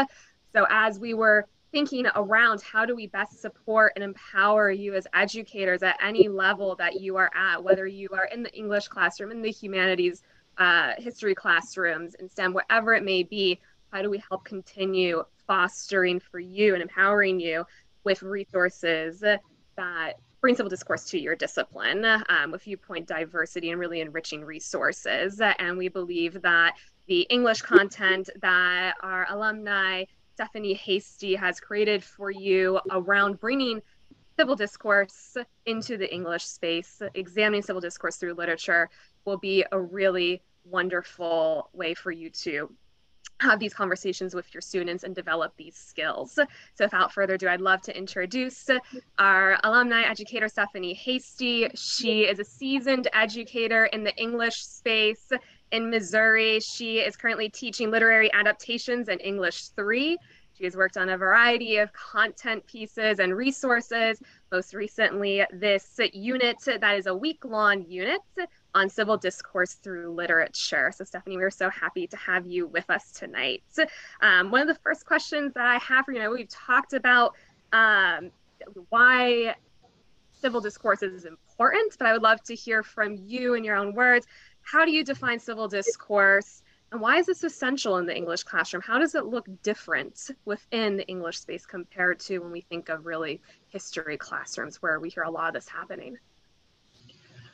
[0.53, 5.07] So as we were thinking around how do we best support and empower you as
[5.13, 9.31] educators at any level that you are at, whether you are in the English classroom,
[9.31, 10.21] in the humanities,
[10.59, 13.59] uh, history classrooms, in STEM, whatever it may be,
[13.91, 17.65] how do we help continue fostering for you and empowering you
[18.03, 19.19] with resources
[19.75, 25.39] that bring civil discourse to your discipline um, with viewpoint diversity and really enriching resources.
[25.57, 26.75] And we believe that
[27.07, 33.81] the English content that our alumni, Stephanie Hasty, has created for you around bringing
[34.37, 38.89] civil discourse into the English space, examining civil discourse through literature,
[39.23, 42.69] will be a really wonderful way for you to
[43.43, 46.33] have these conversations with your students and develop these skills.
[46.33, 46.45] So
[46.79, 48.69] without further ado, I'd love to introduce
[49.19, 51.69] our alumni educator, Stephanie Hasty.
[51.75, 55.31] She is a seasoned educator in the English space
[55.71, 56.59] in Missouri.
[56.59, 60.17] She is currently teaching literary adaptations in English 3.
[60.55, 64.21] She has worked on a variety of content pieces and resources.
[64.51, 68.21] Most recently, this unit that is a week long unit
[68.75, 70.91] on civil discourse through literature.
[70.95, 73.63] So, Stephanie, we're so happy to have you with us tonight.
[74.21, 77.33] Um, one of the first questions that I have for you, know, we've talked about
[77.71, 78.31] um,
[78.89, 79.55] why
[80.33, 83.93] civil discourse is important, but I would love to hear from you in your own
[83.93, 84.27] words.
[84.61, 86.63] How do you define civil discourse?
[86.91, 88.83] And why is this essential in the English classroom?
[88.85, 93.05] How does it look different within the English space compared to when we think of
[93.05, 96.17] really history classrooms where we hear a lot of this happening?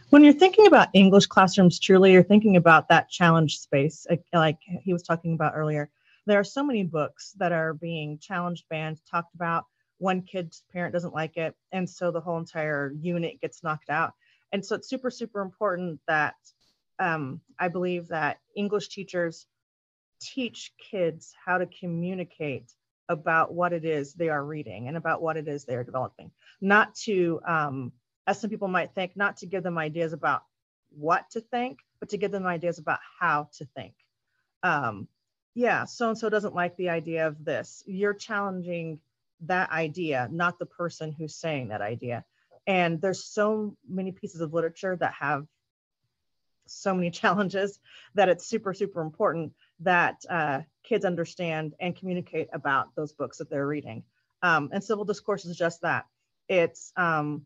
[0.09, 4.93] When you're thinking about English classrooms, truly, you're thinking about that challenge space, like he
[4.93, 5.89] was talking about earlier.
[6.25, 9.65] There are so many books that are being challenged, banned, talked about.
[9.97, 14.13] One kid's parent doesn't like it, and so the whole entire unit gets knocked out.
[14.51, 16.35] And so it's super, super important that
[16.99, 19.45] um, I believe that English teachers
[20.21, 22.73] teach kids how to communicate
[23.09, 26.31] about what it is they are reading and about what it is they are developing,
[26.61, 27.91] not to um,
[28.29, 30.43] as some people might think, not to give them ideas about
[30.91, 33.95] what to think, but to give them ideas about how to think.
[34.61, 35.07] Um,
[35.55, 37.83] yeah, so and so doesn't like the idea of this.
[37.87, 38.99] You're challenging
[39.41, 42.23] that idea, not the person who's saying that idea.
[42.67, 45.47] And there's so many pieces of literature that have
[46.67, 47.79] so many challenges
[48.13, 53.49] that it's super, super important that uh, kids understand and communicate about those books that
[53.49, 54.03] they're reading.
[54.43, 56.05] Um, and civil discourse is just that.
[56.47, 57.45] It's um,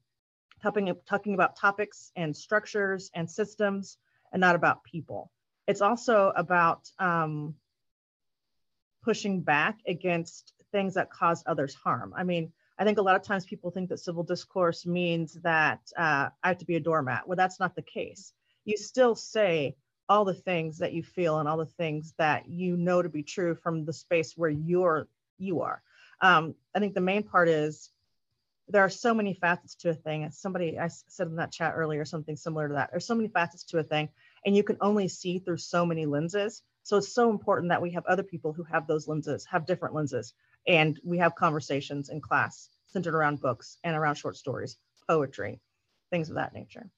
[0.64, 3.98] talking, talking about topics and structures and systems
[4.32, 5.30] and not about people.
[5.68, 7.54] it's also about um,
[9.04, 12.14] pushing back against things that cause others harm.
[12.18, 15.80] I mean, I think a lot of times people think that civil discourse means that
[15.96, 17.28] uh, I have to be a doormat.
[17.28, 18.34] Well, that's not the case.
[18.66, 19.76] You still say
[20.10, 23.24] all the things that you feel and all the things that you know to be
[23.24, 25.08] true from the space where you're
[25.38, 25.82] you are.
[26.22, 27.90] Um, I think the main part is
[28.70, 30.30] there are so many facets to a thing.
[30.32, 32.90] Somebody I said in that chat earlier, something similar to that.
[32.92, 34.10] There's so many facets to a thing,
[34.46, 36.62] and you can only see through so many lenses.
[36.84, 39.96] So it's so important that we have other people who have those lenses, have different
[39.96, 40.34] lenses,
[40.68, 44.78] and we have conversations in class centered around books and around short stories,
[45.10, 45.60] poetry,
[46.12, 46.90] things of that nature.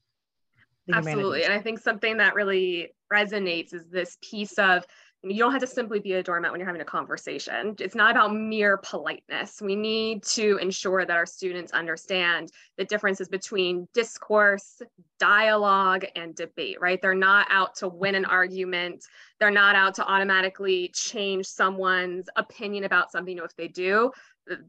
[0.92, 1.44] Absolutely.
[1.44, 4.86] And I think something that really resonates is this piece of
[5.32, 7.76] you don't have to simply be a doormat when you're having a conversation.
[7.80, 9.62] It's not about mere politeness.
[9.62, 14.82] We need to ensure that our students understand the differences between discourse,
[15.20, 17.02] dialogue, and debate, right?
[17.02, 19.06] They're not out to win an argument.
[19.40, 23.38] They're not out to automatically change someone's opinion about something.
[23.38, 24.12] If they do,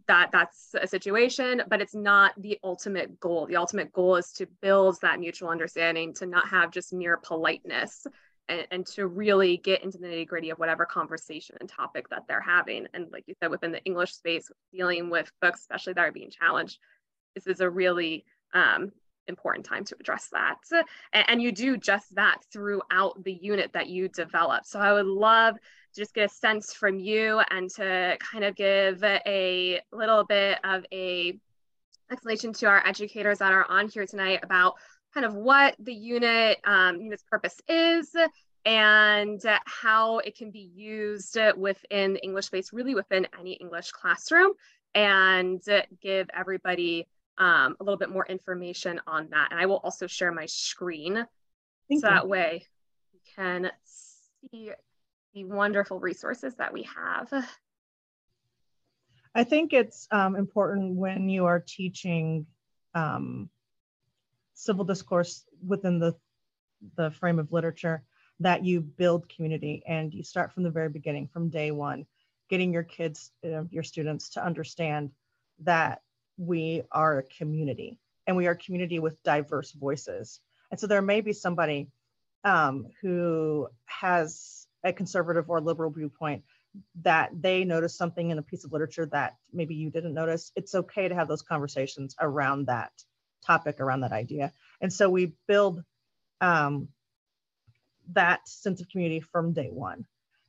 [0.08, 4.46] that that's a situation but it's not the ultimate goal the ultimate goal is to
[4.62, 8.06] build that mutual understanding to not have just mere politeness
[8.48, 12.24] and, and to really get into the nitty gritty of whatever conversation and topic that
[12.28, 12.86] they're having.
[12.94, 16.30] And like you said within the english space dealing with books especially that are being
[16.30, 16.78] challenged
[17.36, 18.24] this is a really
[18.54, 18.90] um,
[19.28, 20.56] important time to address that.
[21.12, 24.64] And, and you do just that throughout the unit that you develop.
[24.64, 28.56] So i would love to just get a sense from you and to kind of
[28.56, 31.38] give a little bit of a
[32.10, 34.74] explanation to our educators that are on here tonight about
[35.16, 38.14] kind of what the unit um, unit's purpose is
[38.66, 44.52] and how it can be used within the English space, really within any English classroom,
[44.94, 45.62] and
[46.02, 47.06] give everybody
[47.38, 49.48] um, a little bit more information on that.
[49.52, 51.14] And I will also share my screen
[51.88, 52.14] Thank so you.
[52.14, 52.66] that way
[53.14, 53.70] you can
[54.52, 54.72] see
[55.32, 57.32] the wonderful resources that we have.
[59.34, 62.46] I think it's um, important when you are teaching
[62.94, 63.48] um,
[64.56, 66.14] civil discourse within the,
[66.96, 68.02] the frame of literature
[68.40, 72.06] that you build community and you start from the very beginning, from day one,
[72.50, 75.10] getting your kids, uh, your students to understand
[75.60, 76.02] that
[76.36, 80.40] we are a community and we are a community with diverse voices.
[80.70, 81.88] And so there may be somebody
[82.44, 86.44] um, who has a conservative or liberal viewpoint
[87.02, 90.74] that they notice something in a piece of literature that maybe you didn't notice, it's
[90.74, 92.92] okay to have those conversations around that
[93.46, 94.52] topic, around that idea.
[94.80, 95.82] And so we build
[96.40, 96.88] um,
[98.12, 100.06] that sense of community from day one.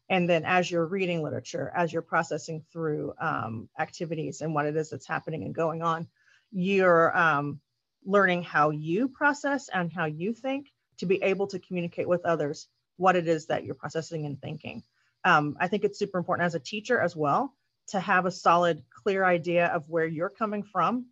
[0.10, 4.76] And then as you're reading literature, as you're processing through um, activities and what it
[4.76, 6.08] is that's happening and going on,
[6.52, 7.60] you're um,
[8.06, 12.68] learning how you process and how you think to be able to communicate with others
[12.96, 14.82] what it is that you're processing and thinking.
[15.26, 17.54] Um, I think it's super important as a teacher as well
[17.88, 21.08] to have a solid, clear idea of where you're coming from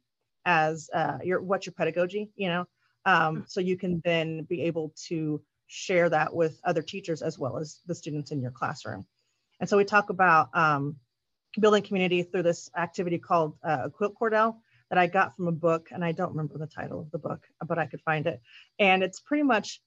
[0.45, 2.65] as uh, your what's your pedagogy, you know,
[3.05, 7.57] um, so you can then be able to share that with other teachers as well
[7.57, 9.05] as the students in your classroom.
[9.59, 10.97] And so we talk about um,
[11.59, 14.57] building community through this activity called uh, Quilt Cordell
[14.89, 17.43] that I got from a book, and I don't remember the title of the book,
[17.65, 18.41] but I could find it.
[18.79, 19.81] And it's pretty much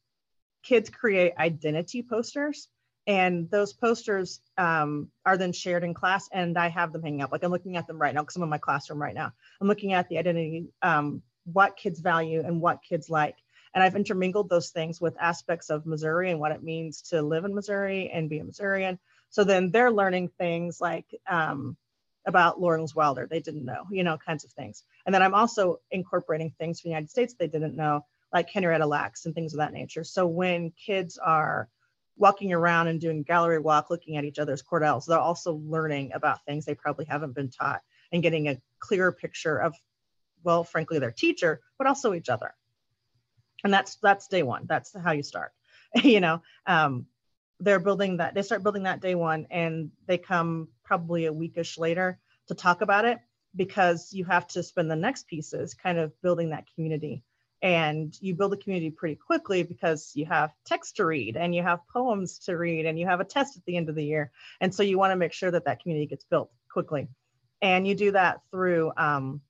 [0.64, 2.68] kids create identity posters
[3.08, 7.32] and those posters um, are then shared in class and i have them hanging up.
[7.32, 9.32] Like i'm looking at them right now because i'm in my classroom right now.
[9.60, 13.36] I'm looking at the identity um, what kids value and what kids like.
[13.74, 17.44] And i've intermingled those things with aspects of missouri and what it means to live
[17.44, 19.00] in missouri and be a missourian.
[19.30, 21.76] So then they're learning things like um,
[22.26, 24.84] about lawrence wilder they didn't know you know kinds of things.
[25.06, 28.84] And then i'm also incorporating things from the united states they didn't know like Henrietta
[28.84, 30.04] Lacks and things of that nature.
[30.04, 31.66] So when kids are
[32.18, 35.06] walking around and doing gallery walk, looking at each other's cordels.
[35.06, 37.80] they're also learning about things they probably haven't been taught
[38.12, 39.74] and getting a clearer picture of,
[40.42, 42.54] well, frankly, their teacher, but also each other.
[43.64, 44.66] And that's that's day one.
[44.68, 45.52] That's how you start.
[46.02, 47.06] you know, um,
[47.60, 48.34] they're building that.
[48.34, 52.82] They start building that day one, and they come probably a weekish later to talk
[52.82, 53.18] about it
[53.56, 57.24] because you have to spend the next pieces kind of building that community
[57.62, 61.62] and you build a community pretty quickly because you have text to read and you
[61.62, 64.30] have poems to read and you have a test at the end of the year.
[64.60, 67.08] And so you want to make sure that that community gets built quickly.
[67.60, 69.40] And you do that through um,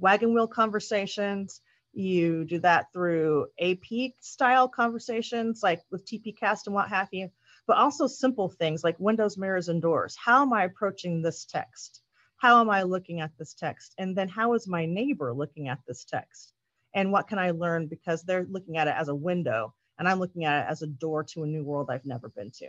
[0.00, 1.60] wagon wheel conversations.
[1.92, 3.84] You do that through ap
[4.20, 7.30] style conversations like with TPCASTT and what have you
[7.66, 10.16] but also simple things like windows mirrors and doors.
[10.22, 12.02] How am i approaching this text?
[12.36, 13.94] How am i looking at this text?
[13.98, 16.53] And then how is my neighbor looking at this text
[16.94, 20.18] and what can I learn because they're looking at it as a window and i'm
[20.18, 22.68] looking at it as a door to a new world i've never been to.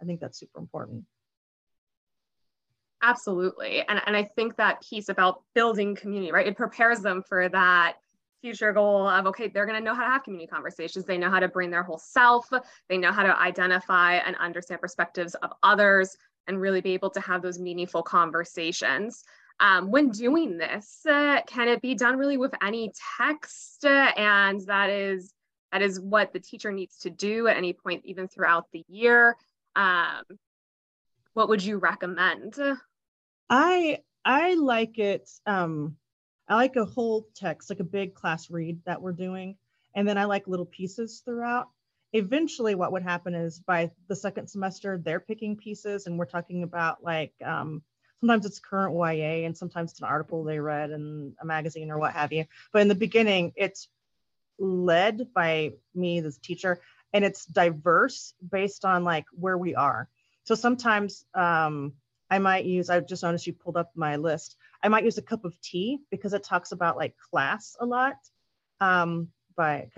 [0.00, 1.04] I think that's super important.
[3.02, 3.82] Absolutely.
[3.88, 6.46] And, and i think that piece about building community right?
[6.46, 7.96] It prepares them for that
[8.40, 11.04] future goal of okay they're going to know how to have community conversations.
[11.04, 12.48] They know how to bring their whole self.
[12.88, 16.16] They know how to identify and understand perspectives of others
[16.46, 19.24] and really be able to have those meaningful conversations
[19.60, 24.60] um, when doing this uh, can it be done really with any text uh, and
[24.66, 25.32] that is
[25.72, 29.36] that is what the teacher needs to do at any point even throughout the year
[29.76, 30.22] um,
[31.34, 32.54] what would you recommend
[33.50, 35.96] i i like it um
[36.48, 39.56] I like a whole text, like a big class read that we're doing.
[39.94, 41.68] And then I like little pieces throughout.
[42.14, 46.62] Eventually, what would happen is by the second semester, they're picking pieces, and we're talking
[46.62, 47.82] about like um,
[48.20, 51.98] sometimes it's current YA, and sometimes it's an article they read in a magazine or
[51.98, 52.44] what have you.
[52.72, 53.88] But in the beginning, it's
[54.58, 56.80] led by me, this teacher,
[57.12, 60.08] and it's diverse based on like where we are.
[60.44, 61.94] So sometimes um,
[62.30, 64.56] I might use, I just noticed you pulled up my list.
[64.82, 68.16] I might use a cup of tea because it talks about like class a lot
[68.80, 69.88] um, by,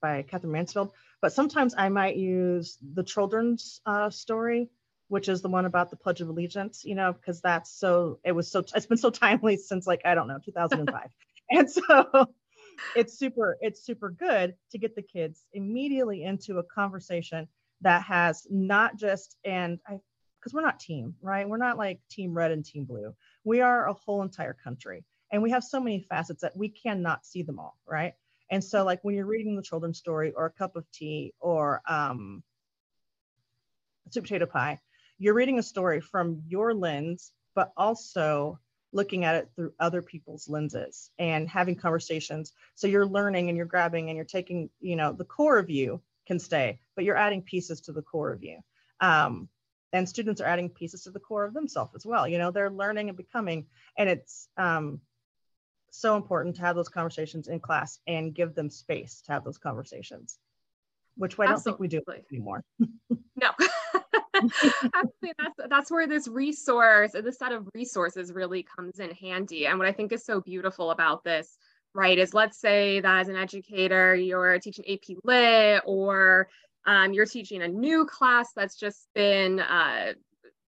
[0.00, 0.92] by Katherine Mansfield.
[1.20, 4.68] But sometimes I might use the children's uh, story,
[5.14, 8.32] which is the one about the Pledge of Allegiance, you know, because that's so, it
[8.32, 11.08] was so, it's been so timely since like, I don't know, 2005.
[11.50, 12.26] and so
[12.96, 17.46] it's super, it's super good to get the kids immediately into a conversation
[17.82, 20.00] that has not just, and I
[20.40, 21.48] because we're not team, right?
[21.48, 23.14] We're not like team red and team blue.
[23.44, 25.04] We are a whole entire country.
[25.30, 28.14] And we have so many facets that we cannot see them all, right?
[28.50, 31.82] And so, like when you're reading the children's story or a cup of tea or
[31.88, 32.42] um,
[34.10, 34.80] sweet potato pie,
[35.18, 38.58] you're reading a story from your lens, but also
[38.92, 42.52] looking at it through other people's lenses and having conversations.
[42.74, 46.00] So you're learning and you're grabbing and you're taking, you know, the core of you
[46.26, 48.58] can stay, but you're adding pieces to the core of you.
[49.00, 49.48] Um,
[49.92, 52.26] and students are adding pieces to the core of themselves as well.
[52.26, 53.66] You know they're learning and becoming.
[53.96, 55.00] And it's um,
[55.90, 59.58] so important to have those conversations in class and give them space to have those
[59.58, 60.38] conversations
[61.16, 62.64] which i don't think we do anymore.
[63.36, 63.50] No
[64.34, 65.32] Absolutely.
[65.38, 69.66] That's, that's where this resource, this set of resources really comes in handy.
[69.66, 71.56] And what I think is so beautiful about this,
[71.94, 76.48] right, is let's say that as an educator, you're teaching AP Lit or
[76.86, 80.12] um, you're teaching a new class that's just been uh,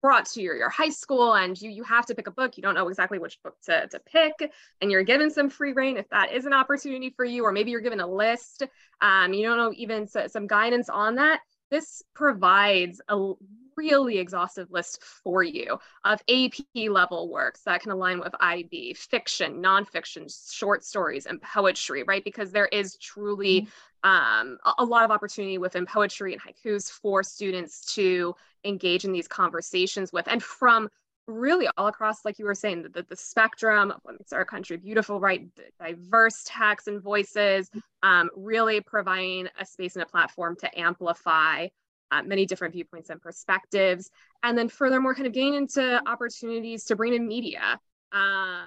[0.00, 2.56] brought to your, your high school and you, you have to pick a book.
[2.58, 5.96] You don't know exactly which book to, to pick and you're given some free reign
[5.96, 8.64] if that is an opportunity for you, or maybe you're given a list.
[9.00, 11.40] Um, you don't know even so, some guidance on that.
[11.70, 13.32] This provides a
[13.76, 19.60] really exhaustive list for you of AP level works that can align with IB, fiction,
[19.60, 22.22] nonfiction, short stories, and poetry, right?
[22.22, 23.70] Because there is truly mm-hmm
[24.04, 29.12] um, a, a, lot of opportunity within poetry and haikus for students to engage in
[29.12, 30.88] these conversations with and from
[31.26, 34.44] really all across like you were saying the, the, the spectrum of what makes our
[34.44, 35.46] country beautiful right?
[35.78, 37.70] Diverse texts and voices
[38.02, 41.68] um, really providing a space and a platform to amplify
[42.10, 44.10] uh, many different viewpoints and perspectives
[44.42, 47.80] and then furthermore kind of gain into opportunities to bring in media
[48.12, 48.66] um,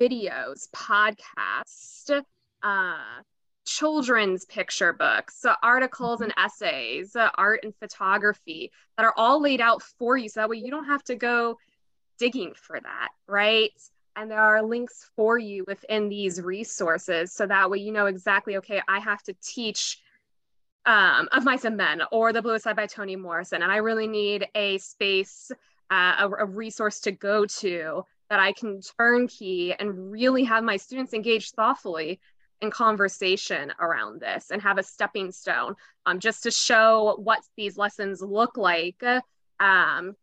[0.00, 2.22] videos podcasts
[2.62, 2.96] uh,
[3.66, 9.60] children's picture books, uh, articles and essays, uh, art and photography that are all laid
[9.60, 10.28] out for you.
[10.28, 11.56] So that way you don't have to go
[12.20, 13.72] digging for that, right?
[14.14, 17.32] And there are links for you within these resources.
[17.32, 19.98] So that way you know exactly, okay, I have to teach
[20.86, 23.62] um, Of Mice and Men or The Bluest Eye by Toni Morrison.
[23.62, 25.50] And I really need a space,
[25.90, 30.76] uh, a, a resource to go to that I can turnkey and really have my
[30.76, 32.20] students engage thoughtfully
[32.62, 35.74] and conversation around this and have a stepping stone
[36.06, 39.02] um, just to show what these lessons look like.
[39.58, 40.16] Um,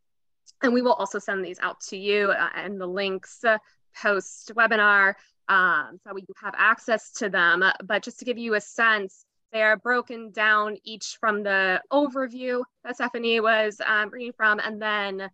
[0.63, 3.57] and we will also send these out to you uh, and the links uh,
[3.95, 5.15] post webinar
[5.49, 7.63] um, so you have access to them.
[7.83, 12.63] But just to give you a sense, they are broken down each from the overview
[12.83, 15.29] that Stephanie was um, reading from, and then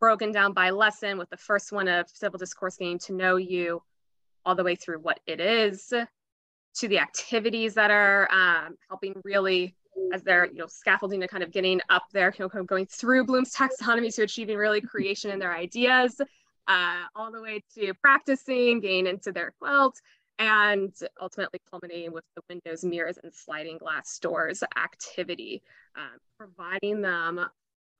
[0.00, 3.82] broken down by lesson with the first one of civil discourse getting to know you
[4.44, 5.92] all the way through what it is
[6.74, 9.74] to the activities that are um, helping really
[10.12, 13.24] as they're you know scaffolding to kind of getting up there you know going through
[13.24, 16.20] bloom's taxonomy to achieving really creation in their ideas
[16.68, 20.00] uh, all the way to practicing getting into their quilt
[20.38, 25.62] and ultimately culminating with the windows mirrors and sliding glass doors activity
[25.96, 27.44] uh, providing them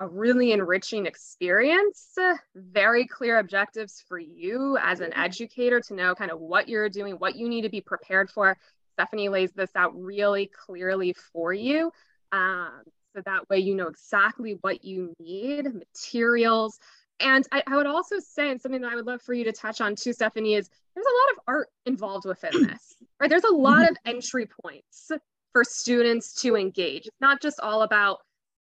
[0.01, 2.15] a really enriching experience,
[2.55, 7.15] very clear objectives for you as an educator to know kind of what you're doing,
[7.15, 8.57] what you need to be prepared for.
[8.99, 11.93] Stephanie lays this out really clearly for you
[12.33, 12.83] Um,
[13.15, 16.79] so that way you know exactly what you need, materials.
[17.21, 19.53] And I, I would also say, and something that I would love for you to
[19.53, 23.31] touch on too, Stephanie, is there's a lot of art involved within this, right?
[23.31, 23.93] There's a lot mm-hmm.
[23.93, 25.11] of entry points
[25.53, 27.07] for students to engage.
[27.07, 28.19] It's not just all about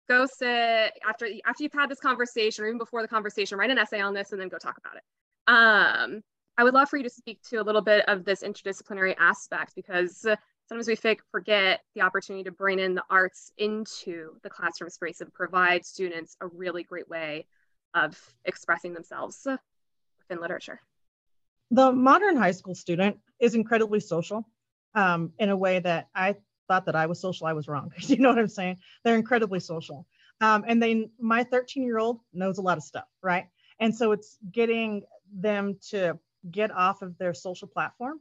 [0.10, 3.78] go sit after after you've had this conversation or even before the conversation, write an
[3.78, 5.04] essay on this and then go talk about it.
[5.48, 6.22] Um,
[6.60, 9.76] I would love for you to speak to a little bit of this interdisciplinary aspect
[9.76, 10.28] because
[10.68, 10.98] sometimes we
[11.32, 16.36] forget the opportunity to bring in the arts into the classroom space and provide students
[16.42, 17.48] a really great way
[17.94, 19.48] of expressing themselves
[20.20, 20.82] within literature.
[21.72, 24.46] The modern high school student is incredibly social
[24.96, 26.36] um, in a way that I
[26.68, 27.94] thought that I was social, I was wrong.
[28.00, 28.80] you know what I'm saying?
[29.06, 30.06] They're incredibly social.
[30.42, 33.48] Um, and they, my 13 year old knows a lot of stuff, right?
[33.80, 36.20] And so it's getting them to
[36.50, 38.20] get off of their social platform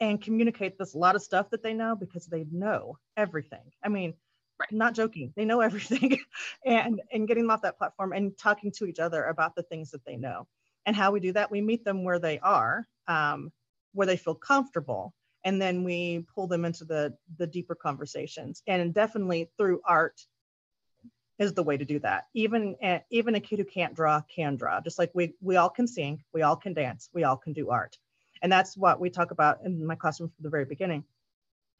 [0.00, 3.72] and communicate this a lot of stuff that they know because they know everything.
[3.82, 4.14] I mean,
[4.58, 4.72] right.
[4.72, 6.18] not joking, they know everything,
[6.64, 9.90] and and getting them off that platform and talking to each other about the things
[9.90, 10.46] that they know.
[10.86, 13.50] And how we do that, we meet them where they are, um,
[13.92, 15.14] where they feel comfortable,
[15.44, 20.20] and then we pull them into the the deeper conversations and definitely through art
[21.38, 22.26] is the way to do that.
[22.34, 24.80] Even eh, even a kid who can't draw can draw.
[24.80, 27.70] Just like we we all can sing we all can dance we all can do
[27.70, 27.98] art.
[28.42, 31.04] And that's what we talk about in my classroom from the very beginning.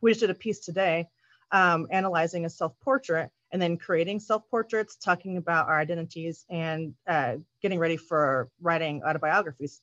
[0.00, 1.08] We just did a piece today
[1.52, 7.78] um, analyzing a self-portrait and then creating self-portraits talking about our identities and uh, getting
[7.78, 9.80] ready for writing autobiographies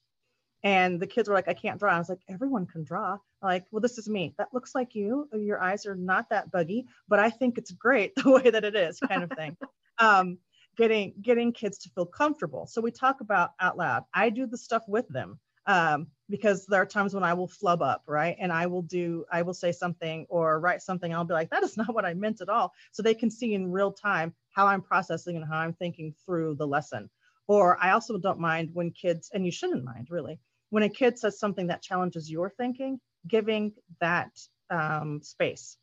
[0.64, 1.94] and the kids were like, I can't draw.
[1.94, 3.18] I was like, everyone can draw.
[3.42, 4.36] Like, well, this is me.
[4.38, 5.28] That looks like you.
[5.34, 8.76] Your eyes are not that buggy, but I think it's great the way that it
[8.76, 9.58] is, kind of thing.
[9.98, 10.38] um,
[10.78, 12.66] getting getting kids to feel comfortable.
[12.68, 14.04] So we talk about out loud.
[14.14, 17.82] I do the stuff with them um, because there are times when I will flub
[17.82, 18.36] up, right?
[18.40, 21.14] And I will do, I will say something or write something.
[21.14, 22.74] I'll be like, that is not what I meant at all.
[22.92, 26.56] So they can see in real time how I'm processing and how I'm thinking through
[26.56, 27.10] the lesson.
[27.48, 30.40] Or I also don't mind when kids, and you shouldn't mind really,
[30.72, 34.32] when a kid says something that challenges your thinking, giving that
[34.72, 35.78] um, space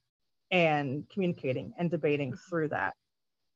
[0.51, 2.49] and communicating and debating mm-hmm.
[2.49, 2.95] through that.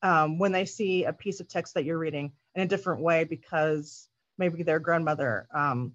[0.02, 3.24] Um, when they see a piece of text that you're reading in a different way
[3.24, 5.92] because maybe their grandmother um,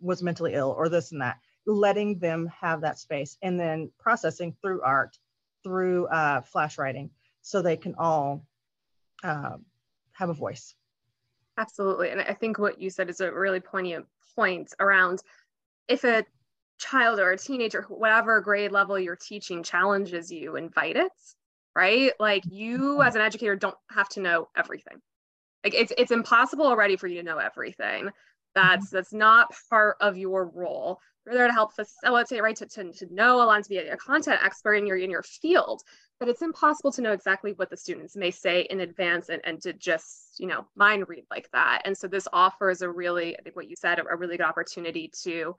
[0.00, 4.54] was mentally ill or this and that, letting them have that space and then processing
[4.62, 5.16] through art,
[5.64, 7.10] through uh, flash writing,
[7.42, 8.46] so they can all
[9.24, 9.56] uh,
[10.12, 10.74] have a voice.
[11.60, 12.08] Absolutely.
[12.08, 15.20] And I think what you said is a really poignant point around
[15.88, 16.24] if a
[16.78, 21.12] child or a teenager, whatever grade level you're teaching, challenges you, invite it,
[21.76, 22.12] right?
[22.18, 23.02] Like you mm-hmm.
[23.02, 25.02] as an educator don't have to know everything.
[25.62, 28.08] Like it's it's impossible already for you to know everything.
[28.54, 28.96] That's mm-hmm.
[28.96, 30.98] that's not part of your role.
[31.26, 32.56] You're there to help facilitate, right?
[32.56, 35.10] To, to, to know a lot, to be a, a content expert in your in
[35.10, 35.82] your field
[36.20, 39.60] but it's impossible to know exactly what the students may say in advance and, and
[39.62, 43.42] to just you know mind read like that and so this offers a really i
[43.42, 45.56] think what you said a, a really good opportunity to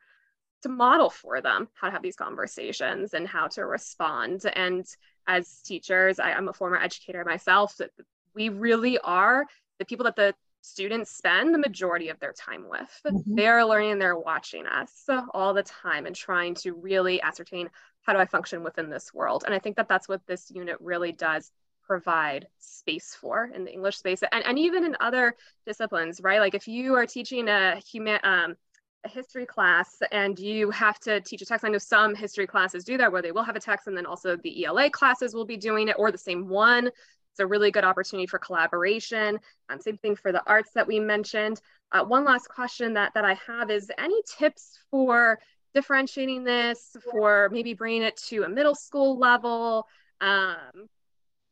[0.61, 4.85] to model for them how to have these conversations and how to respond and
[5.27, 7.89] as teachers I, i'm a former educator myself that
[8.33, 9.45] we really are
[9.79, 13.01] the people that the students spend the majority of their time with.
[13.05, 13.35] Mm-hmm.
[13.35, 17.69] They are learning, they're watching us all the time and trying to really ascertain
[18.03, 19.43] how do I function within this world?
[19.45, 21.51] And I think that that's what this unit really does
[21.83, 26.39] provide space for in the English space and, and even in other disciplines, right?
[26.39, 28.55] Like if you are teaching a human, um,
[29.03, 31.65] a history class and you have to teach a text.
[31.65, 34.05] I know some history classes do that where they will have a text and then
[34.05, 36.87] also the ELA classes will be doing it or the same one.
[36.87, 39.39] It's a really good opportunity for collaboration.
[39.69, 41.61] Um, same thing for the arts that we mentioned.
[41.91, 45.39] Uh, one last question that, that I have is any tips for
[45.73, 49.87] differentiating this for maybe bringing it to a middle school level
[50.19, 50.87] um,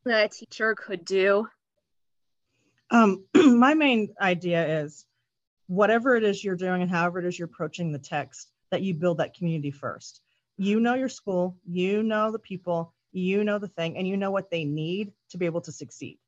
[0.04, 1.46] that a teacher could do?
[2.90, 5.06] Um, my main idea is
[5.66, 8.94] whatever it is you're doing and however it is you're approaching the text, that you
[8.94, 10.20] build that community first.
[10.56, 14.30] You know your school, you know the people, you know the thing, and you know
[14.30, 16.18] what they need to be able to succeed.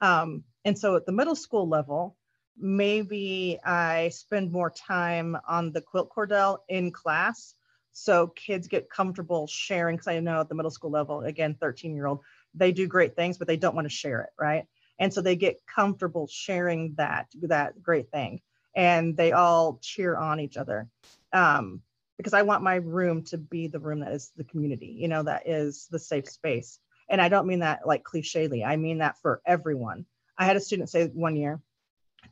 [0.00, 2.16] Um, and so at the middle school level,
[2.60, 7.54] maybe I spend more time on the quilt cordel in class.
[7.92, 11.94] So kids get comfortable sharing, because I know at the middle school level, again, 13
[11.94, 12.20] year old,
[12.54, 14.66] they do great things, but they don't want to share it, right?
[14.98, 18.40] And so they get comfortable sharing that, that great thing.
[18.76, 20.88] And they all cheer on each other.
[21.32, 21.82] Um,
[22.16, 25.22] because I want my room to be the room that is the community, you know,
[25.22, 26.78] that is the safe space.
[27.08, 30.04] And I don't mean that like clichely, I mean that for everyone.
[30.36, 31.62] I had a student say one year,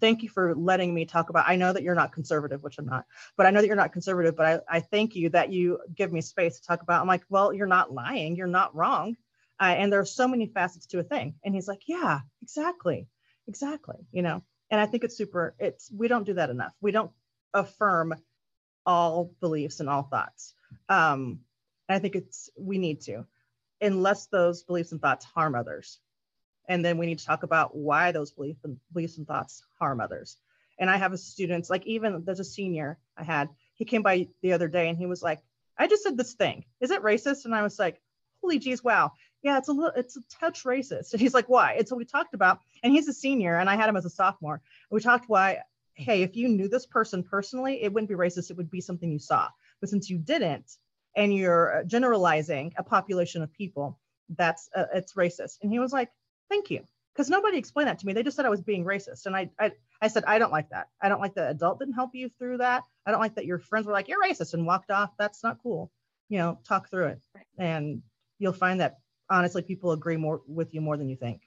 [0.01, 2.87] thank you for letting me talk about i know that you're not conservative which i'm
[2.87, 3.05] not
[3.37, 6.13] but i know that you're not conservative but i, I thank you that you give
[6.13, 9.17] me space to talk about i'm like well you're not lying you're not wrong
[9.61, 11.35] Uh, and there are so many facets to a thing.
[11.45, 13.09] And he's like, yeah, exactly,
[13.49, 13.97] exactly.
[14.13, 15.55] You know, and I think it's super.
[15.59, 16.75] It's we don't do that enough.
[16.81, 17.11] We don't
[17.55, 18.15] affirm
[18.87, 20.55] all beliefs and all thoughts.
[20.89, 21.41] Um,
[21.89, 23.27] and I think it's we need to,
[23.81, 26.01] unless those beliefs and thoughts harm others,
[26.69, 30.01] and then we need to talk about why those belief and, beliefs and thoughts harm
[30.01, 30.37] others.
[30.79, 33.49] And I have a students like even there's a senior I had.
[33.75, 35.41] He came by the other day and he was like,
[35.77, 36.65] "I just said this thing.
[36.81, 38.01] Is it racist?" And I was like,
[38.43, 39.13] "Holy geez, wow."
[39.43, 41.13] Yeah, it's a little, it's a touch racist.
[41.13, 43.77] And he's like, "Why?" And so we talked about, and he's a senior, and I
[43.77, 44.61] had him as a sophomore.
[44.91, 45.63] We talked why
[45.99, 48.51] hey, if you knew this person personally, it wouldn't be racist.
[48.51, 49.49] It would be something you saw.
[49.81, 50.77] But since you didn't,
[51.17, 53.99] and you're generalizing a population of people,
[54.37, 55.59] that's uh, it's racist.
[55.63, 56.11] And he was like,
[56.49, 56.83] thank you,
[57.15, 58.13] because nobody explained that to me.
[58.13, 60.71] They just said I was being racist, and I, I I said I don't like
[60.71, 60.89] that.
[61.01, 62.85] I don't like that adult didn't help you through that.
[63.07, 65.11] I don't like that your friends were like you're racist and walked off.
[65.19, 65.91] That's not cool.
[66.29, 67.23] You know, talk through it,
[67.59, 68.03] and
[68.39, 68.99] you'll find that
[69.31, 71.43] honestly people agree more with you more than you think.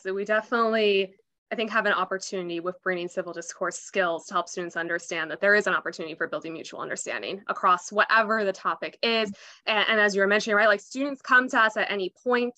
[0.00, 1.14] So we definitely
[1.52, 5.40] I think have an opportunity with bringing civil discourse skills to help students understand that
[5.40, 9.30] there is an opportunity for building mutual understanding across whatever the topic is.
[9.30, 9.72] Mm-hmm.
[9.76, 12.54] And, and as you were mentioning, right, like students come to us at any point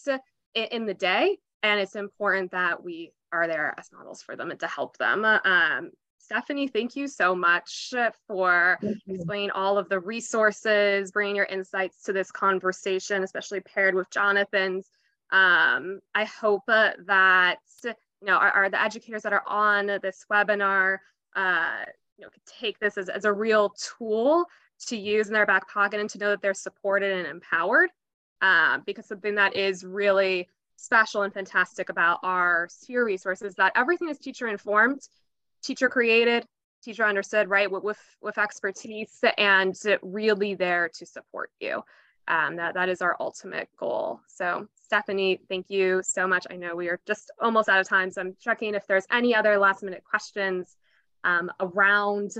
[0.56, 4.60] in, the day, and it's important that we are there as models for them and
[4.60, 5.24] to help them.
[5.24, 7.94] Um, Stephanie, thank you so much
[8.26, 14.10] for explaining all of the resources, bringing your insights to this conversation, especially paired with
[14.10, 14.88] Jonathan's.
[15.30, 17.92] Um, I hope uh, that you
[18.22, 20.98] know, are, are the educators that are on this webinar,
[21.36, 21.84] uh,
[22.16, 24.46] you know, take this as, as a real tool
[24.88, 27.90] to use in their back pocket and to know that they're supported and empowered.
[28.42, 34.08] Uh, because something that is really special and fantastic about our sphere resources that everything
[34.08, 35.00] is teacher informed,
[35.62, 36.46] teacher created,
[36.82, 41.82] teacher understood, right, with, with, expertise and really there to support you.
[42.28, 44.20] Um, that, that is our ultimate goal.
[44.26, 46.46] So Stephanie, thank you so much.
[46.50, 49.34] I know we are just almost out of time, so I'm checking if there's any
[49.34, 50.76] other last minute questions
[51.24, 52.32] um, around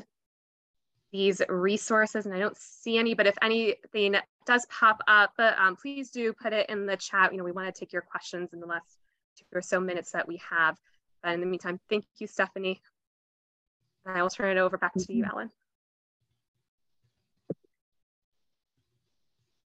[1.13, 6.11] these resources, and I don't see any, but if anything does pop up, um, please
[6.11, 7.33] do put it in the chat.
[7.33, 8.99] You know, we want to take your questions in the last
[9.39, 10.77] two or so minutes that we have.
[11.23, 12.81] But in the meantime, thank you, Stephanie.
[14.05, 15.51] I will turn it over back to you, Alan.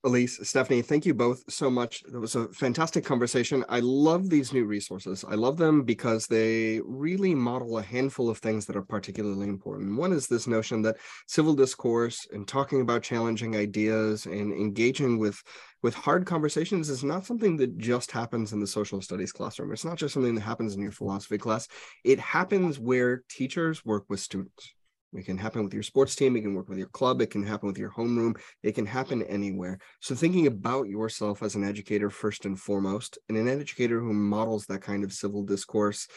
[0.05, 2.03] Elise, Stephanie, thank you both so much.
[2.03, 3.65] It was a fantastic conversation.
[3.69, 5.25] I love these new resources.
[5.27, 9.97] I love them because they really model a handful of things that are particularly important.
[9.97, 15.41] One is this notion that civil discourse and talking about challenging ideas and engaging with
[15.81, 19.71] with hard conversations is not something that just happens in the social studies classroom.
[19.71, 21.67] It's not just something that happens in your philosophy class.
[22.03, 24.73] It happens where teachers work with students
[25.15, 26.35] it can happen with your sports team.
[26.35, 27.21] It can work with your club.
[27.21, 28.37] It can happen with your homeroom.
[28.63, 29.79] It can happen anywhere.
[30.01, 34.65] So thinking about yourself as an educator first and foremost, and an educator who models
[34.65, 36.07] that kind of civil discourse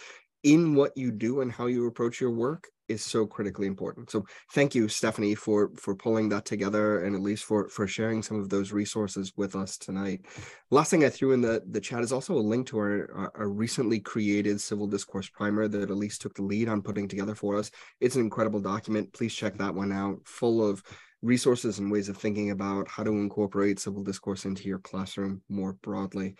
[0.43, 4.10] in what you do and how you approach your work is so critically important.
[4.10, 8.40] So thank you, Stephanie, for for pulling that together and Elise for for sharing some
[8.40, 10.23] of those resources with us tonight.
[10.70, 13.48] Last thing I threw in the the chat is also a link to our, our,
[13.48, 17.70] recently created civil discourse primer that Elise took the lead on putting together for us.
[18.01, 19.12] It's an incredible document.
[19.12, 20.82] Please check that one out, full of
[21.20, 25.73] resources and ways of thinking about how to incorporate civil discourse into your classroom more
[25.73, 26.36] broadly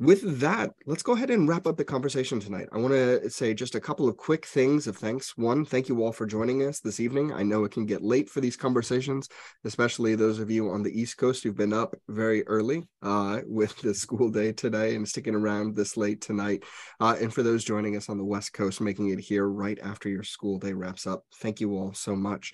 [0.00, 2.68] with that, let's go ahead and wrap up the conversation tonight.
[2.72, 5.36] I want to say just a couple of quick things of thanks.
[5.36, 7.32] One, thank you all for joining us this evening.
[7.32, 9.28] I know it can get late for these conversations,
[9.64, 13.76] especially those of you on the East Coast who've been up very early uh, with
[13.78, 16.62] the school day today and sticking around this late tonight.
[17.00, 20.08] Uh, and for those joining us on the West Coast, making it here right after
[20.08, 22.52] your school day wraps up, thank you all so much.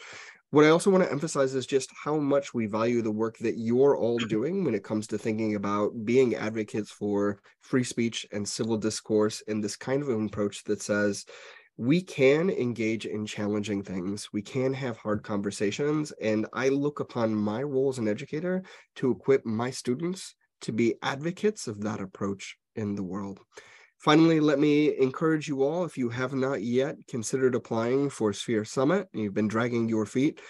[0.54, 3.58] What I also want to emphasize is just how much we value the work that
[3.58, 4.28] you're all mm-hmm.
[4.28, 9.40] doing when it comes to thinking about being advocates for free speech and civil discourse
[9.48, 11.24] in this kind of an approach that says
[11.76, 14.32] we can engage in challenging things.
[14.32, 16.12] We can have hard conversations.
[16.22, 18.62] And I look upon my role as an educator
[18.94, 23.40] to equip my students to be advocates of that approach in the world.
[24.04, 28.62] Finally, let me encourage you all, if you have not yet considered applying for Sphere
[28.62, 30.42] Summit, and you've been dragging your feet,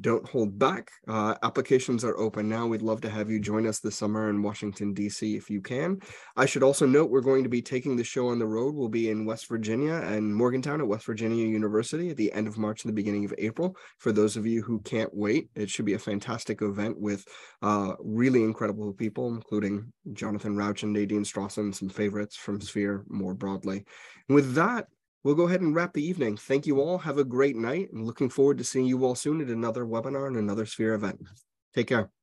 [0.00, 0.90] don't hold back.
[1.08, 2.66] Uh, applications are open now.
[2.66, 5.36] We'd love to have you join us this summer in Washington, D.C.
[5.36, 5.98] if you can.
[6.36, 8.74] I should also note we're going to be taking the show on the road.
[8.74, 12.58] We'll be in West Virginia and Morgantown at West Virginia University at the end of
[12.58, 13.76] March and the beginning of April.
[13.98, 17.24] For those of you who can't wait, it should be a fantastic event with
[17.62, 23.34] uh, really incredible people, including Jonathan Rauch and Nadine Strossen, some favorites from Sphere more
[23.34, 23.84] broadly.
[24.28, 24.86] With that,
[25.24, 26.36] we'll go ahead and wrap the evening.
[26.36, 26.98] Thank you all.
[26.98, 30.28] Have a great night and looking forward to seeing you all soon at another webinar
[30.28, 31.26] and another Sphere event.
[31.74, 32.13] Take care.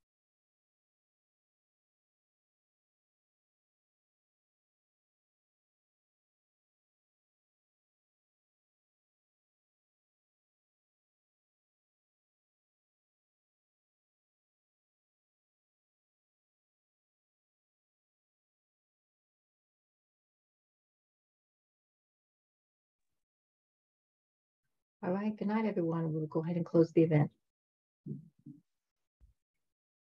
[25.21, 26.13] Right, good night, everyone.
[26.13, 27.29] We'll go ahead and close the event.